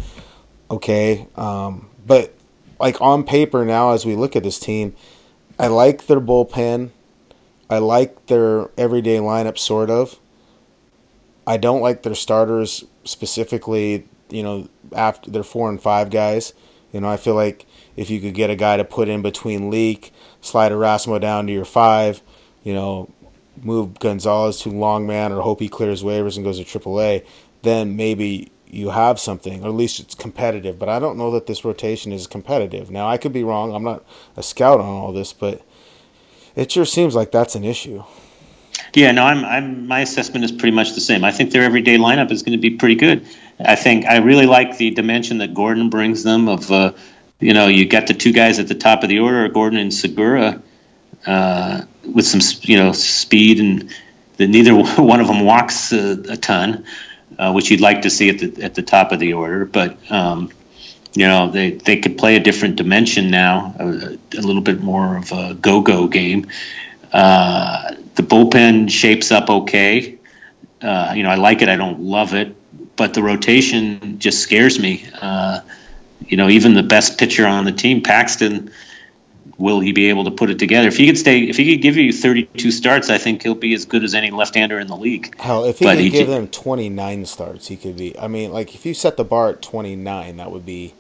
[0.71, 1.29] okay.
[1.37, 2.35] Um, but
[2.81, 4.95] like on paper now, as we look at this team,
[5.59, 6.91] I like their bullpen.
[7.71, 10.19] I like their everyday lineup, sort of.
[11.47, 14.09] I don't like their starters specifically.
[14.31, 16.53] You know, after their four and five guys.
[16.93, 19.71] You know, I feel like if you could get a guy to put in between
[19.71, 22.23] Leake, slide Erasmo down to your five,
[22.67, 23.09] you know,
[23.63, 27.25] move Gonzalez to long man or hope he clears waivers and goes to AAA,
[27.63, 30.77] then maybe you have something, or at least it's competitive.
[30.77, 32.91] But I don't know that this rotation is competitive.
[32.91, 33.73] Now, I could be wrong.
[33.73, 34.05] I'm not
[34.37, 35.65] a scout on all this, but
[36.57, 38.03] it sure seems like that's an issue.
[38.93, 39.87] Yeah, no, I'm, I'm.
[39.87, 41.23] My assessment is pretty much the same.
[41.23, 43.27] I think their everyday lineup is going to be pretty good.
[43.61, 46.49] I think I really like the dimension that Gordon brings them.
[46.49, 46.95] Of uh,
[47.39, 49.95] you know, you got the two guys at the top of the order, Gordon and
[49.95, 50.63] Segura,
[51.27, 53.95] uh, with some you know speed, and
[54.37, 56.85] that neither one of them walks a, a ton,
[57.39, 59.65] uh, which you'd like to see at the at the top of the order.
[59.65, 60.51] But um,
[61.15, 65.17] you know, they they could play a different dimension now, a, a little bit more
[65.17, 66.47] of a go go game.
[67.13, 70.19] Uh, the bullpen shapes up okay.
[70.83, 71.69] Uh, you know, I like it.
[71.69, 72.57] I don't love it
[72.97, 75.07] but the rotation just scares me.
[75.21, 75.61] Uh,
[76.27, 78.71] you know, even the best pitcher on the team, Paxton,
[79.59, 80.89] will he be able to put it together?
[80.89, 83.75] If he could stay, if he could give you 32 starts, I think he'll be
[83.75, 85.39] as good as any left-hander in the league.
[85.39, 88.19] Hell, if he but could he give them 29 starts, he could be.
[88.19, 90.95] I mean, like if you set the bar at 29, that would be.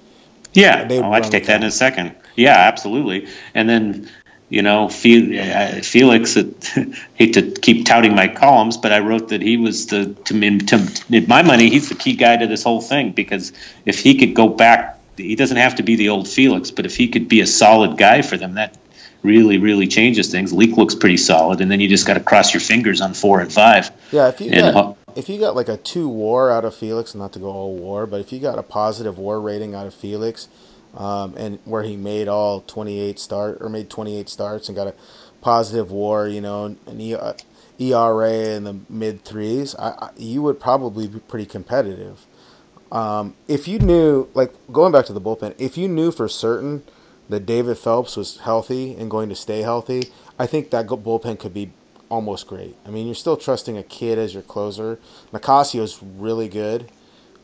[0.52, 2.14] Yeah, oh, I'd take that in a second.
[2.34, 3.28] Yeah, absolutely.
[3.54, 4.08] And then
[4.48, 6.36] you know, Felix.
[6.76, 10.66] I hate to keep touting my columns, but I wrote that he was the to,
[10.66, 11.68] to my money.
[11.68, 13.52] He's the key guy to this whole thing because
[13.84, 16.96] if he could go back, he doesn't have to be the old Felix, but if
[16.96, 18.76] he could be a solid guy for them, that
[19.22, 20.52] really really changes things.
[20.52, 23.40] Leake looks pretty solid, and then you just got to cross your fingers on four
[23.40, 23.90] and five.
[24.12, 26.74] Yeah, if you and, got, uh, if you got like a two WAR out of
[26.74, 29.86] Felix, not to go all WAR, but if you got a positive WAR rating out
[29.86, 30.48] of Felix
[30.96, 34.94] um, and where he made all 28 start or made 28 starts and got a
[35.40, 37.00] positive WAR, you know, an
[37.78, 39.74] ERA in the mid threes,
[40.16, 42.26] you would probably be pretty competitive.
[42.92, 46.82] Um, if you knew, like going back to the bullpen, if you knew for certain
[47.28, 51.52] that David Phelps was healthy and going to stay healthy, I think that bullpen could
[51.52, 51.72] be
[52.08, 52.76] almost great.
[52.86, 55.00] I mean, you're still trusting a kid as your closer.
[55.32, 56.90] is really good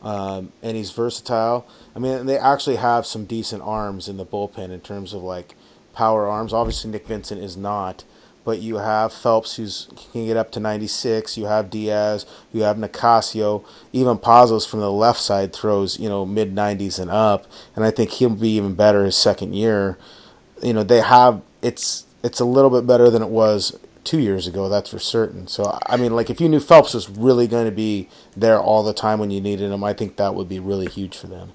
[0.03, 1.65] um, and he's versatile.
[1.95, 5.55] I mean, they actually have some decent arms in the bullpen in terms of like
[5.93, 6.53] power arms.
[6.53, 8.03] Obviously, Nick Vincent is not,
[8.45, 11.37] but you have Phelps who's can get up to 96.
[11.37, 12.25] You have Diaz.
[12.51, 13.63] You have Nicasio.
[13.91, 17.91] Even Pazos from the left side throws you know mid 90s and up, and I
[17.91, 19.97] think he'll be even better his second year.
[20.61, 24.47] You know, they have it's it's a little bit better than it was two years
[24.47, 24.69] ago.
[24.69, 25.47] That's for certain.
[25.47, 28.83] So I mean, like if you knew Phelps was really going to be there all
[28.83, 31.53] the time when you needed him, I think that would be really huge for them.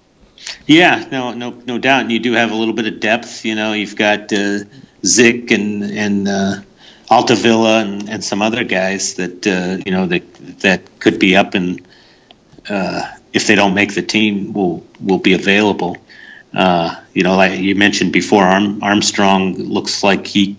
[0.66, 2.02] Yeah, no, no, no doubt.
[2.02, 3.44] And you do have a little bit of depth.
[3.44, 4.64] You know, you've got uh,
[5.02, 6.54] Zych and and uh,
[7.10, 11.54] Altavilla and, and some other guys that uh, you know that that could be up
[11.54, 11.86] and
[12.68, 13.02] uh,
[13.32, 15.96] if they don't make the team, will will be available.
[16.54, 20.56] Uh, you know, like you mentioned before, Arm, Armstrong looks like he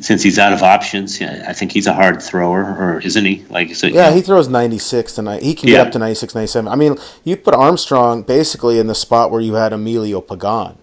[0.00, 3.44] since he's out of options, I think he's a hard thrower, or isn't he?
[3.50, 5.42] Like, so, yeah, he throws 96 tonight.
[5.42, 5.78] He can yeah.
[5.78, 6.68] get up to 96, 97.
[6.68, 10.78] I mean, you put Armstrong basically in the spot where you had Emilio Pagan,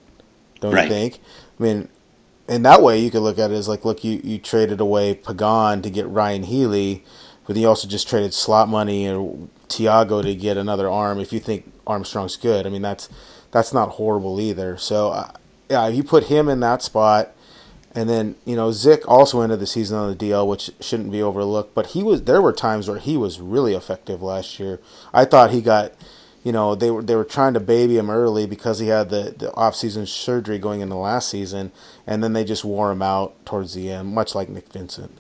[0.60, 0.84] don't right.
[0.84, 1.20] you think?
[1.58, 1.88] I mean,
[2.50, 5.14] in that way, you could look at it as like, look, you, you traded away
[5.14, 7.04] Pagan to get Ryon Healy,
[7.48, 11.20] but you also just traded slot money and Thyago to get another arm.
[11.20, 13.08] If you think Armstrong's good, I mean, that's
[13.52, 14.78] that's not horrible either.
[14.78, 15.32] So, uh,
[15.70, 17.34] yeah, you put him in that spot
[17.96, 21.22] and then you know Zych also ended the season on the DL, which shouldn't be
[21.22, 21.74] overlooked.
[21.74, 24.80] But he was there were times where he was really effective last year.
[25.14, 25.94] I thought he got,
[26.44, 29.34] you know, they were they were trying to baby him early because he had the
[29.38, 31.72] the off season surgery going into last season,
[32.08, 35.12] and then they just wore him out towards the end, much like Nick Vincent.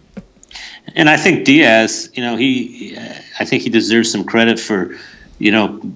[0.95, 2.97] And I think Diaz, you know, he,
[3.39, 4.97] I think he deserves some credit for,
[5.37, 5.93] you know,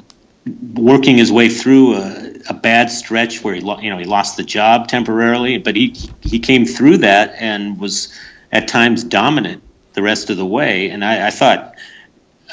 [0.73, 4.43] working his way through a, a bad stretch where he you know he lost the
[4.43, 8.13] job temporarily, but he he came through that and was
[8.51, 9.63] at times dominant
[9.93, 10.89] the rest of the way.
[10.89, 11.75] And I, I thought,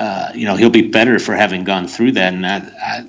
[0.01, 2.33] uh, you know, he'll be better for having gone through that.
[2.33, 3.07] And I, I,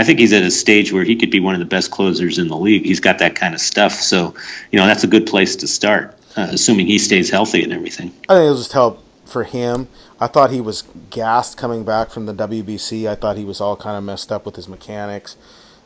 [0.00, 2.38] I think he's at a stage where he could be one of the best closers
[2.38, 2.84] in the league.
[2.84, 3.92] He's got that kind of stuff.
[3.92, 4.34] So,
[4.70, 8.08] you know, that's a good place to start, uh, assuming he stays healthy and everything.
[8.28, 9.88] I think it'll just help for him.
[10.20, 13.08] I thought he was gassed coming back from the WBC.
[13.08, 15.36] I thought he was all kind of messed up with his mechanics.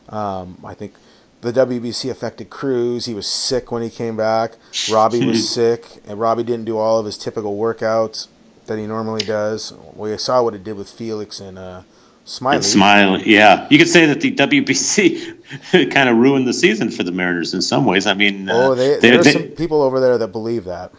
[0.09, 0.93] Um, I think
[1.39, 3.05] the WBC affected Cruz.
[3.05, 4.57] He was sick when he came back.
[4.91, 8.27] Robbie was sick, and Robbie didn't do all of his typical workouts
[8.69, 9.73] that he normally does.
[9.93, 11.81] We saw what it did with Felix and uh,
[12.25, 12.55] Smyly.
[12.55, 13.67] And Smyly, yeah.
[13.69, 17.61] You could say that the WBC kind of ruined the season for the Mariners in
[17.61, 18.07] some ways.
[18.07, 20.93] I mean, uh, oh, they, there are some people over there that believe that.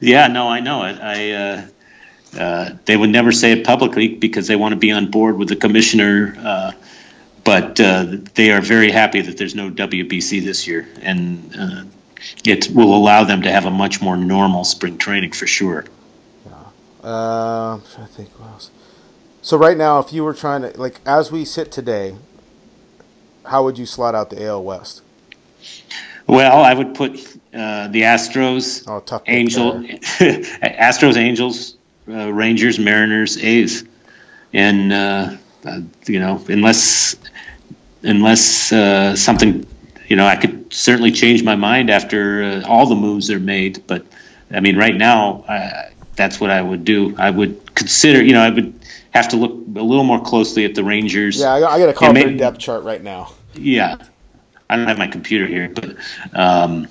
[0.00, 0.98] Yeah, no, I know it.
[1.00, 1.66] I, uh,
[2.38, 5.48] uh, they would never say it publicly because they want to be on board with
[5.48, 6.36] the commissioner.
[6.38, 6.72] Uh,
[7.44, 11.84] but uh, they are very happy that there's no WBC this year, and uh,
[12.44, 15.84] it will allow them to have a much more normal spring training for sure.
[17.06, 18.70] Uh, I'm trying to think what else.
[19.40, 22.16] So right now, if you were trying to like as we sit today,
[23.44, 25.02] how would you slot out the AL West?
[26.26, 27.12] Well, I would put
[27.54, 31.76] uh, the Astros, Oh, Angel, Astros, Angels,
[32.08, 33.84] uh, Rangers, Mariners, A's,
[34.52, 37.14] and uh, uh, you know, unless
[38.02, 39.64] unless uh, something,
[40.08, 43.86] you know, I could certainly change my mind after uh, all the moves are made.
[43.86, 44.04] But
[44.50, 47.14] I mean, right now, uh, that's what I would do.
[47.16, 50.74] I would consider, you know, I would have to look a little more closely at
[50.74, 51.38] the Rangers.
[51.38, 53.32] Yeah, I got, I got to call maybe- depth chart right now.
[53.54, 53.96] Yeah,
[54.68, 55.96] I don't have my computer here, but
[56.34, 56.88] um,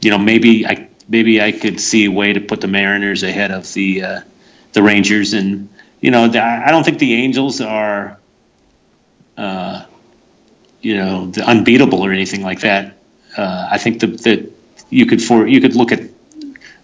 [0.00, 3.50] you know, maybe I maybe I could see a way to put the Mariners ahead
[3.50, 4.20] of the uh,
[4.72, 5.68] the Rangers, and
[6.00, 8.18] you know, the, I don't think the Angels are,
[9.36, 9.84] uh,
[10.80, 12.98] you know, the unbeatable or anything like that.
[13.36, 14.52] Uh, I think that that
[14.90, 16.02] you could for you could look at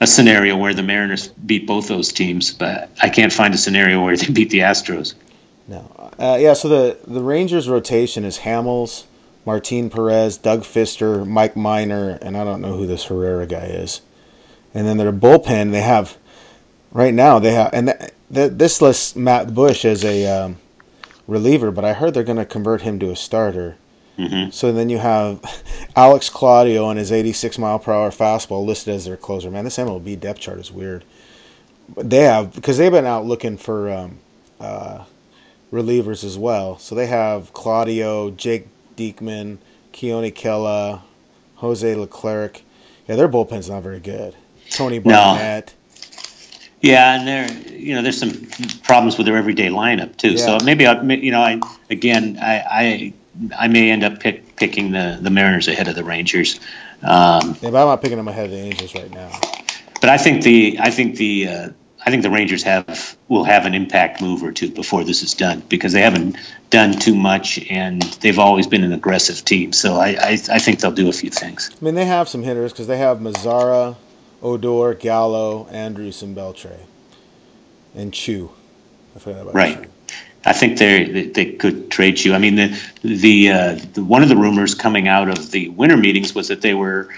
[0.03, 4.03] a scenario where the Mariners beat both those teams, but I can't find a scenario
[4.03, 5.14] where they beat the Astros.
[5.68, 6.12] No.
[6.18, 9.05] Uh, yeah, so the, the Rangers rotation is Hamels,
[9.46, 14.00] Martin Perez, Doug Fister, Mike Minor, and I don't know who this Herrera guy is.
[14.74, 16.16] And then their bullpen, they have,
[16.90, 20.57] right now, they have, and th- th- this lists Matt Bush as a um,
[21.28, 23.76] reliever, but I heard they're going to convert him to a starter.
[24.17, 25.41] Hmm So then you have
[25.97, 29.51] Alex Claudio and his 86 mile per hour fastball listed as their closer.
[29.51, 31.05] Man, this MLB depth chart is weird.
[31.95, 34.19] But they have because they've been out looking for um,
[34.61, 35.05] uh,
[35.73, 36.79] relievers as well.
[36.79, 39.59] So they have Claudio, Jake Diekman,
[39.93, 41.03] Keone Kela,
[41.57, 42.63] Jose Leclerc.
[43.09, 44.35] Yeah, their bullpen's not very good.
[44.71, 45.15] Tony No.
[45.15, 45.75] Barnette.
[46.81, 48.33] Yeah, and there, you know, there's some
[48.83, 50.37] problems with their everyday lineup too.
[50.37, 51.61] So maybe, I, you know, I
[51.91, 53.13] again, I, I,
[53.59, 56.61] I may end up pick, picking the the Mariners ahead of the Rangers.
[57.03, 59.30] Um, Yeah, but I'm not picking them ahead of the Angels right now.
[60.01, 61.68] but I think the, I think the, uh,
[62.05, 65.35] I think the Rangers have will have an impact move or two before this is
[65.35, 66.37] done because they haven't
[66.70, 69.72] done too much and they've always been an aggressive team.
[69.72, 71.70] So I, I, I think they'll do a few things.
[71.80, 73.97] I mean, they have some hitters because they have Mazara,
[74.43, 76.76] Odor, Gallo, Andrews, and Beltre,
[77.95, 78.51] and Choo.
[79.14, 79.83] I forgot about Right.
[79.83, 79.89] Choo.
[80.45, 82.34] I think they they could trade you.
[82.34, 85.97] I mean, the the, uh, the one of the rumors coming out of the winter
[85.97, 87.11] meetings was that they were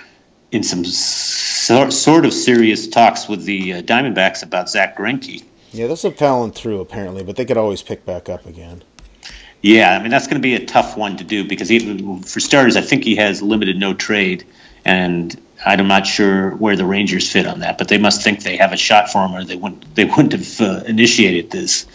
[0.53, 5.43] in some sor- sort of serious talks with the uh, Diamondbacks about Zack Greinke.
[5.73, 8.85] Yeah, that's have fallen through apparently, but they could always pick back up again.
[9.63, 12.39] Yeah, I mean that's going to be a tough one to do because he, for
[12.41, 14.45] starters, I think he has limited no trade,
[14.85, 17.79] and I'm not sure where the Rangers fit on that.
[17.79, 20.33] But they must think they have a shot for him, or they wouldn't they wouldn't
[20.33, 21.87] have uh, initiated this.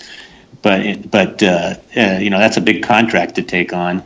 [0.61, 4.03] But but uh, uh, you know that's a big contract to take on,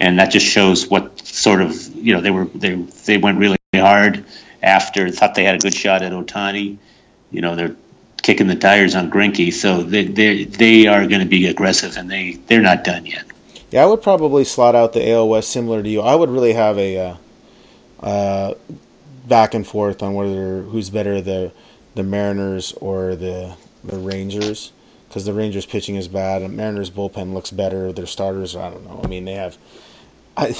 [0.00, 3.58] and that just shows what sort of you know they were they they went really
[3.74, 4.24] hard
[4.62, 6.78] after thought they had a good shot at Ohtani.
[7.30, 7.76] You know they're
[8.22, 12.10] kicking the tires on Greinke, so they they they are going to be aggressive, and
[12.10, 13.24] they they're not done yet.
[13.70, 16.00] Yeah, I would probably slot out the AL West similar to you.
[16.00, 17.16] I would really have a uh,
[18.00, 18.54] uh,
[19.26, 21.52] back and forth on whether who's better the
[21.94, 24.72] the Mariners or the the Rangers
[25.12, 26.40] because the Rangers pitching is bad.
[26.40, 27.92] and Mariners bullpen looks better.
[27.92, 28.98] Their starters, I don't know.
[29.04, 29.58] I mean, they have.
[30.38, 30.56] I,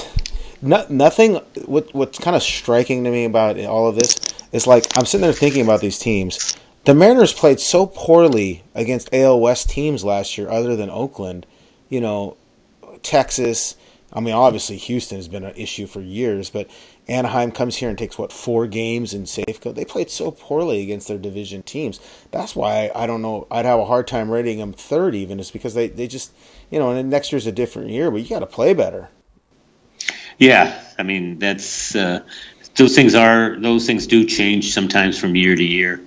[0.61, 1.37] no, nothing.
[1.65, 4.15] What what's kind of striking to me about all of this
[4.51, 6.55] is like I'm sitting there thinking about these teams.
[6.85, 11.47] The Mariners played so poorly against AL West teams last year, other than Oakland.
[11.89, 12.37] You know,
[13.01, 13.75] Texas.
[14.15, 16.69] I mean, obviously Houston has been an issue for years, but
[17.07, 19.75] Anaheim comes here and takes what four games in Safeco.
[19.75, 21.99] They played so poorly against their division teams.
[22.31, 23.45] That's why I don't know.
[23.51, 26.31] I'd have a hard time rating them third, even is because they they just
[26.69, 26.91] you know.
[26.91, 29.09] And next year's a different year, but you got to play better.
[30.39, 32.21] Yeah, I mean that's uh,
[32.75, 36.01] those things are those things do change sometimes from year to year.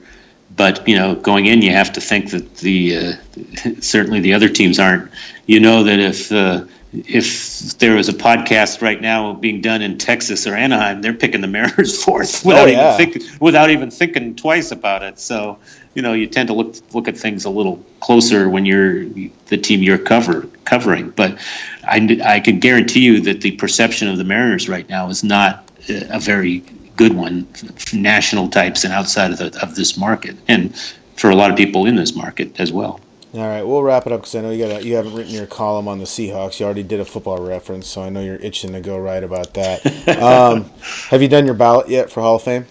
[0.54, 3.12] But you know, going in, you have to think that the uh,
[3.80, 5.10] certainly the other teams aren't.
[5.44, 6.64] You know that if uh,
[7.06, 11.40] if there was a podcast right now being done in Texas or Anaheim, they're picking
[11.40, 12.94] the Mariners fourth oh, without yeah.
[12.94, 15.18] even thinking without even thinking twice about it.
[15.18, 15.58] So
[15.94, 19.58] you know, you tend to look look at things a little closer when you're the
[19.58, 21.10] team you're cover covering.
[21.10, 21.38] But
[21.84, 25.70] I I can guarantee you that the perception of the Mariners right now is not
[25.88, 26.64] a very
[26.96, 30.76] good one for national types and outside of the, of this market, and
[31.16, 33.00] for a lot of people in this market as well.
[33.36, 35.46] All right, we'll wrap it up because I know you got you haven't written your
[35.46, 36.58] column on the Seahawks.
[36.58, 39.52] You already did a football reference, so I know you're itching to go right about
[39.54, 39.84] that.
[40.22, 40.70] um,
[41.10, 42.64] have you done your ballot yet for Hall of Fame?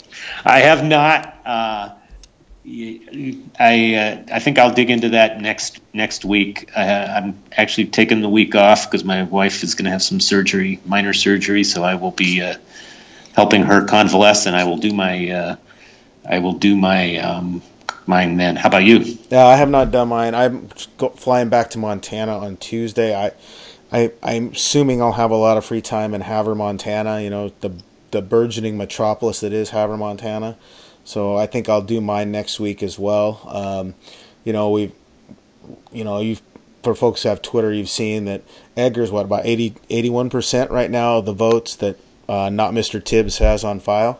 [0.43, 1.39] I have not.
[1.45, 1.89] Uh,
[2.67, 6.71] I uh, I think I'll dig into that next next week.
[6.75, 10.19] Uh, I'm actually taking the week off because my wife is going to have some
[10.19, 12.55] surgery, minor surgery, so I will be uh,
[13.33, 15.55] helping her convalesce, and I will do my uh,
[16.27, 17.61] I will do my um,
[18.07, 18.55] mine then.
[18.55, 19.17] How about you?
[19.29, 20.35] Yeah, I have not done mine.
[20.35, 20.67] I'm
[21.15, 23.15] flying back to Montana on Tuesday.
[23.15, 23.31] I,
[23.91, 27.21] I I'm assuming I'll have a lot of free time in Havre, Montana.
[27.21, 27.71] You know the
[28.11, 30.57] the burgeoning metropolis that is Havre, Montana.
[31.03, 33.41] So I think I'll do mine next week as well.
[33.47, 33.93] Um,
[34.43, 34.91] you know, we've,
[35.91, 36.41] you know, you've,
[36.83, 38.41] for folks who have Twitter, you've seen that
[38.75, 41.97] Edgar's what, about 80, 81% right now of the votes that
[42.27, 43.03] uh, not Mr.
[43.03, 44.19] Tibbs has on file?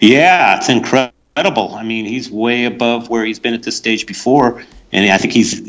[0.00, 1.17] Yeah, it's incredible.
[1.74, 4.64] I mean, he's way above where he's been at this stage before.
[4.90, 5.60] And I think he's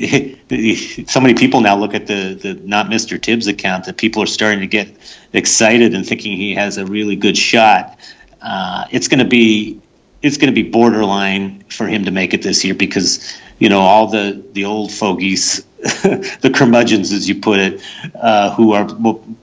[1.12, 3.22] so many people now look at the, the not Mr.
[3.22, 4.90] Tibbs account that people are starting to get
[5.34, 8.00] excited and thinking he has a really good shot.
[8.42, 9.82] Uh, it's going to be
[10.22, 13.80] it's going to be borderline for him to make it this year because you know
[13.80, 17.82] all the the old fogies, the curmudgeons, as you put it,
[18.16, 18.88] uh, who are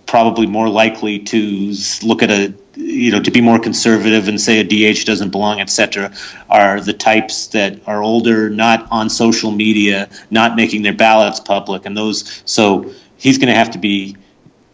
[0.07, 4.61] probably more likely to look at a you know to be more conservative and say
[4.61, 6.13] a DH doesn't belong, etc.,
[6.49, 11.87] are the types that are older, not on social media, not making their ballots public,
[11.87, 12.43] and those.
[12.45, 14.17] So he's going to have to be.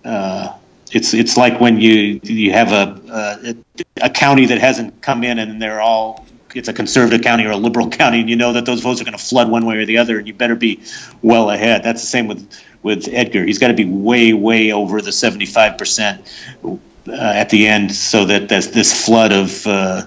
[0.05, 0.53] Uh,
[0.91, 3.57] it's it's like when you you have a,
[3.99, 7.53] a, a county that hasn't come in and they're all it's a conservative county or
[7.53, 9.79] a liberal county and you know that those votes are going to flood one way
[9.79, 10.83] or the other and you better be
[11.23, 12.47] well ahead that's the same with
[12.83, 16.79] with Edgar he's got to be way way over the 75%
[17.09, 20.03] uh, at the end so that this, this flood of uh,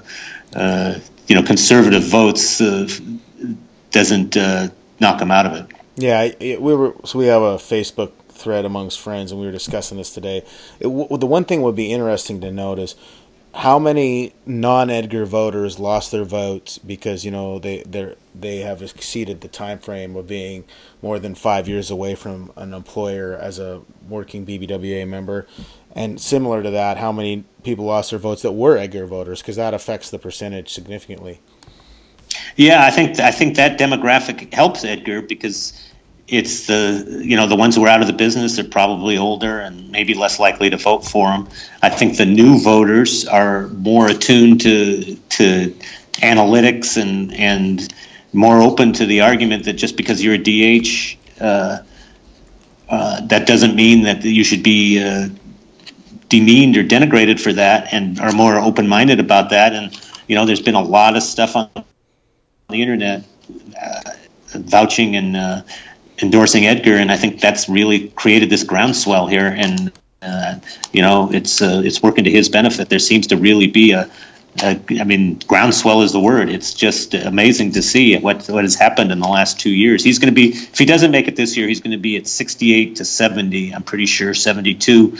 [0.56, 2.88] uh, you know conservative votes uh,
[3.92, 4.36] doesn't
[5.00, 9.00] knock them out of it yeah we were so we have a Facebook thread amongst
[9.00, 10.44] friends, and we were discussing this today.
[10.80, 12.96] It, the one thing would be interesting to note is
[13.56, 19.42] how many non-Edgar voters lost their votes because you know they they they have exceeded
[19.42, 20.66] the time frame of being
[21.02, 25.48] more than five years away from an employer as a working BBWA member,
[25.96, 29.56] and similar to that, how many people lost their votes that were Edgar voters because
[29.56, 31.40] that affects the percentage significantly.
[32.58, 35.74] Yeah, I think I think that demographic helps Edgar because
[36.28, 39.60] it's the you know the ones who are out of the business they're probably older
[39.60, 41.48] and maybe less likely to vote for them
[41.84, 45.70] i think the new voters are more attuned to to
[46.14, 47.94] analytics and and
[48.34, 51.78] more open to the argument that just because you're a dh uh,
[52.90, 55.28] uh, that doesn't mean that you should be uh,
[56.30, 60.62] demeaned or denigrated for that and are more open-minded about that and you know there's
[60.62, 61.70] been a lot of stuff on
[62.70, 63.24] the internet
[63.82, 64.12] uh,
[64.54, 65.62] vouching and uh,
[66.22, 69.48] endorsing Edgar, and I think that's really created this groundswell here.
[69.48, 70.60] And uh,
[70.92, 72.90] you know, it's uh, it's working to his benefit.
[72.90, 74.10] There seems to really be a,
[75.06, 76.50] mean, groundswell is the word.
[76.50, 80.04] It's just amazing to see what what has happened in the last two years.
[80.04, 82.18] He's going to be, if he doesn't make it this year, he's going to be
[82.18, 83.72] at 68 to 70.
[83.74, 85.18] I'm pretty sure 72,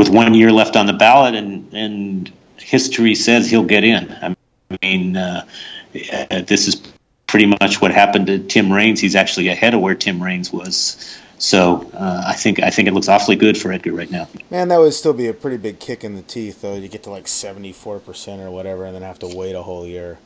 [0.00, 4.10] with one year left on the ballot, and and history says he'll get in.
[4.10, 4.34] I
[4.82, 5.46] mean, uh,
[5.92, 6.82] this is
[7.26, 8.98] pretty much what happened to Tim Raines.
[8.98, 10.96] He's actually ahead of where Tim Raines was.
[11.38, 14.26] So uh, I think I think it looks awfully good for Edgar right now.
[14.50, 16.74] Man, that would still be a pretty big kick in the teeth, though.
[16.74, 19.62] You get to like seventy four percent or whatever, and then have to wait a
[19.62, 20.18] whole year.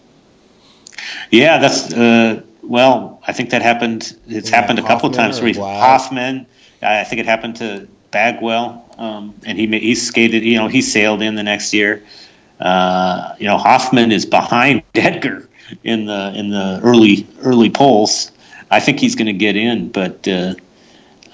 [1.30, 3.20] Yeah, that's uh, well.
[3.26, 4.16] I think that happened.
[4.28, 5.40] It's yeah, happened a couple of times.
[5.40, 6.46] Hoffman.
[6.80, 10.44] I think it happened to Bagwell, um, and he he skated.
[10.44, 12.02] You know, he sailed in the next year.
[12.60, 15.48] Uh, you know, Hoffman is behind Edgar
[15.82, 18.30] in the in the early early polls.
[18.70, 20.54] I think he's going to get in, but uh,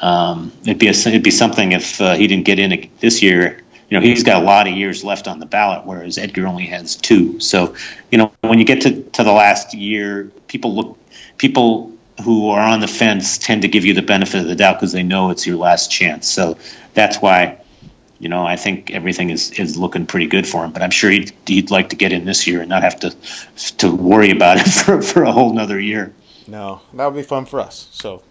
[0.01, 3.63] um, it'd be a, it'd be something if uh, he didn't get in this year.
[3.89, 6.67] You know, he's got a lot of years left on the ballot, whereas Edgar only
[6.67, 7.41] has two.
[7.41, 7.75] So,
[8.13, 10.99] you know, when you get to, to the last year, people look
[11.39, 14.77] people who are on the fence tend to give you the benefit of the doubt
[14.77, 16.29] because they know it's your last chance.
[16.29, 16.59] So
[16.95, 17.61] that's why
[18.21, 20.73] you know, I think everything is, is looking pretty good for him.
[20.73, 23.17] But I'm sure he'd, he'd like to get in this year and not have to
[23.79, 26.13] to worry about it for, for a whole nother year.
[26.47, 27.89] No, that would be fun for us.
[27.93, 28.23] So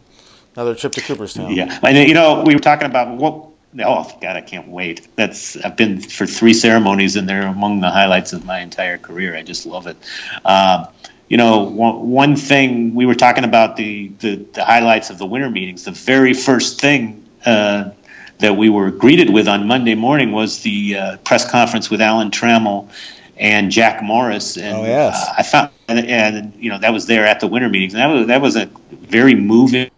[0.56, 1.54] another trip to Cooperstown.
[1.54, 3.48] Yeah, and you know, we were talking about what.
[3.82, 5.08] Oh God, I can't wait.
[5.16, 9.36] That's I've been for three ceremonies, and they're among the highlights of my entire career.
[9.36, 9.98] I just love it.
[10.44, 10.88] Uh,
[11.30, 15.28] you know, one, one thing we were talking about the, the, the highlights of the
[15.28, 15.86] winter meetings.
[15.86, 17.92] The very first thing uh,
[18.40, 22.32] that we were greeted with on Monday morning was the uh, press conference with Alan
[22.32, 22.90] Trammell
[23.38, 24.58] and Jack Morris.
[24.58, 25.16] And oh, yes.
[25.16, 27.94] Uh, I found, and, and, you know, that was there at the winter meetings.
[27.94, 29.92] And that was, that was a very moving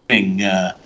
[0.43, 0.77] uh,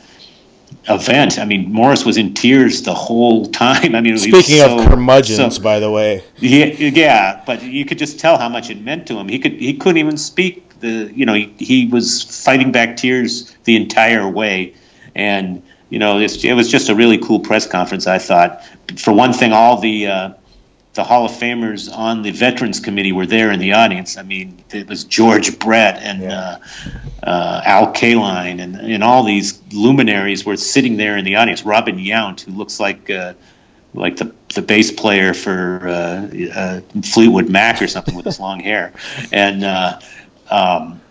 [0.87, 1.39] event.
[1.39, 3.95] I mean, Morris was in tears the whole time.
[3.95, 7.97] I mean, speaking so, of curmudgeons, so, by the way, yeah, yeah, but you could
[7.97, 9.27] just tell how much it meant to him.
[9.27, 10.79] He could he couldn't even speak.
[10.79, 14.75] The you know he, he was fighting back tears the entire way,
[15.15, 18.07] and you know it was just a really cool press conference.
[18.07, 18.63] I thought,
[18.97, 20.33] for one thing, all the uh,
[20.95, 24.17] the Hall of Famers on the Veterans Committee were there in the audience.
[24.17, 26.57] I mean, it was George Brett and yeah.
[27.23, 31.63] uh, uh, Al Kaline and, and all these luminaries were sitting there in the audience.
[31.63, 33.33] Robin Yount, who looks like uh,
[33.93, 38.61] like the the bass player for uh, uh, Fleetwood Mac or something with his long
[38.61, 38.93] hair,
[39.33, 39.99] and uh,
[40.49, 41.01] um,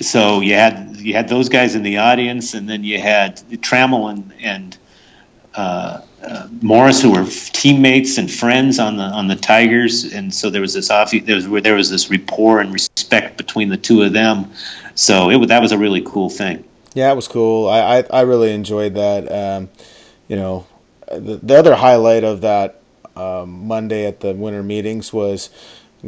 [0.00, 4.12] so you had you had those guys in the audience, and then you had Trammell
[4.12, 4.78] and and
[5.54, 6.00] uh,
[6.60, 10.74] Morris, who were teammates and friends on the on the Tigers, and so there was
[10.74, 14.50] this off there was there was this rapport and respect between the two of them.
[14.94, 16.64] So it that was a really cool thing.
[16.94, 17.68] Yeah, it was cool.
[17.68, 19.30] I I, I really enjoyed that.
[19.30, 19.68] Um,
[20.28, 20.66] you know,
[21.08, 22.80] the, the other highlight of that
[23.16, 25.50] um, Monday at the winter meetings was.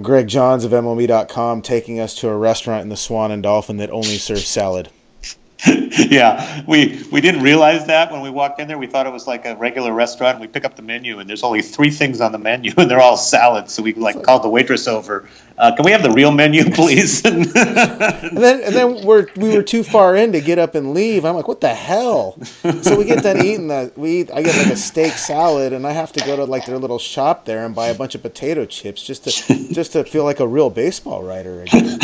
[0.02, 3.90] Greg Johns of MLB.com taking us to a restaurant in the Swan and Dolphin that
[3.90, 4.90] only serves salad.
[6.10, 8.76] yeah, we we didn't realize that when we walked in there.
[8.76, 10.40] We thought it was like a regular restaurant.
[10.40, 13.00] We pick up the menu, and there's only three things on the menu, and they're
[13.00, 13.72] all salads.
[13.72, 15.28] So we like called the waitress over.
[15.56, 17.24] Uh, can we have the real menu, please?
[17.24, 21.24] and then and then we're we were too far in to get up and leave.
[21.24, 22.38] I'm like, what the hell?
[22.82, 23.96] So we get done eating that.
[23.96, 26.66] We eat, I get like a steak salad, and I have to go to like
[26.66, 30.04] their little shop there and buy a bunch of potato chips just to just to
[30.04, 31.98] feel like a real baseball writer again.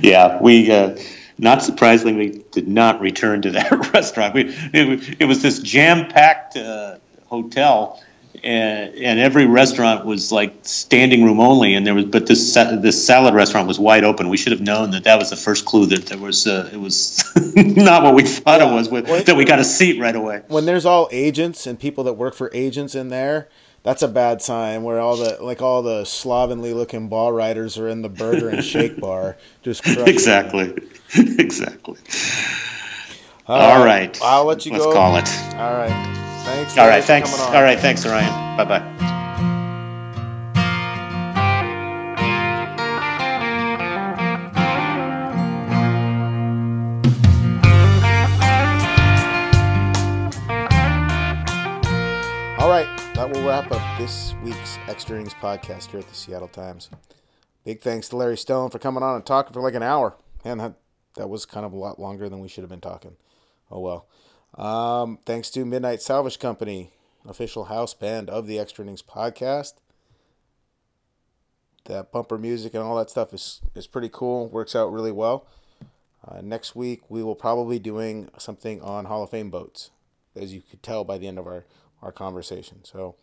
[0.00, 0.70] yeah, we.
[0.70, 0.96] Uh,
[1.42, 4.34] not surprisingly, did not return to that restaurant.
[4.34, 8.00] We, it, it was this jam packed uh, hotel.
[8.44, 13.06] And, and, every restaurant was like standing room only, and there was but this this
[13.06, 14.30] salad restaurant was wide open.
[14.30, 16.78] We should have known that that was the first clue that there was uh, it
[16.78, 17.22] was
[17.54, 18.70] not what we thought yeah.
[18.70, 18.88] it was.
[18.88, 20.42] With, that we got a seat right away.
[20.48, 23.48] When there's all agents and people that work for agents in there,
[23.82, 27.88] that's a bad sign where all the like all the slovenly looking ball riders are
[27.88, 30.74] in the burger and shake bar just exactly
[31.38, 31.98] exactly.
[33.46, 34.18] All, all right.
[34.22, 34.92] i'll let you let's go.
[34.92, 35.28] call it.
[35.56, 36.18] All right.
[36.44, 37.38] Thanks all right thanks.
[37.40, 39.12] all right thanks orion bye-bye.
[52.58, 52.86] All right.
[53.14, 56.90] that will wrap up this week's Extra Innings podcast here at the Seattle Times.
[57.64, 60.16] Big thanks to Larry Stone for coming on and talking for like an hour.
[60.44, 60.74] And
[61.14, 63.16] that, was kind of a lot longer than we should have been talking.
[63.70, 64.06] Oh well.
[64.54, 66.90] Um, thanks to Midnight Salvage Company,
[67.26, 69.74] official house band of the Extra Innings podcast.
[71.86, 74.48] That bumper music and all that stuff is, is pretty cool.
[74.48, 75.46] Works out really well.
[76.26, 79.90] Uh, next week, we will probably be doing something on Hall of Fame boats,
[80.36, 81.64] as you could tell by the end of our
[82.02, 82.84] our conversation.
[82.84, 83.14] So,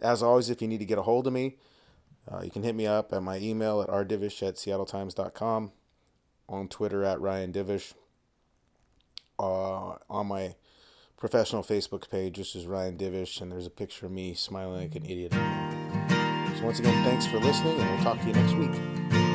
[0.00, 1.56] as always, if you need to get a hold of me,
[2.30, 5.72] uh, you can hit me up at my email at rdivish at seattletimes.com,
[6.48, 7.94] on Twitter at Ryan Divish,
[9.38, 10.54] uh, on my
[11.16, 14.94] professional Facebook page, just is Ryan Divish, and there's a picture of me smiling like
[14.94, 15.32] an idiot.
[15.32, 19.27] So, once again, thanks for listening, and we'll talk to you next week.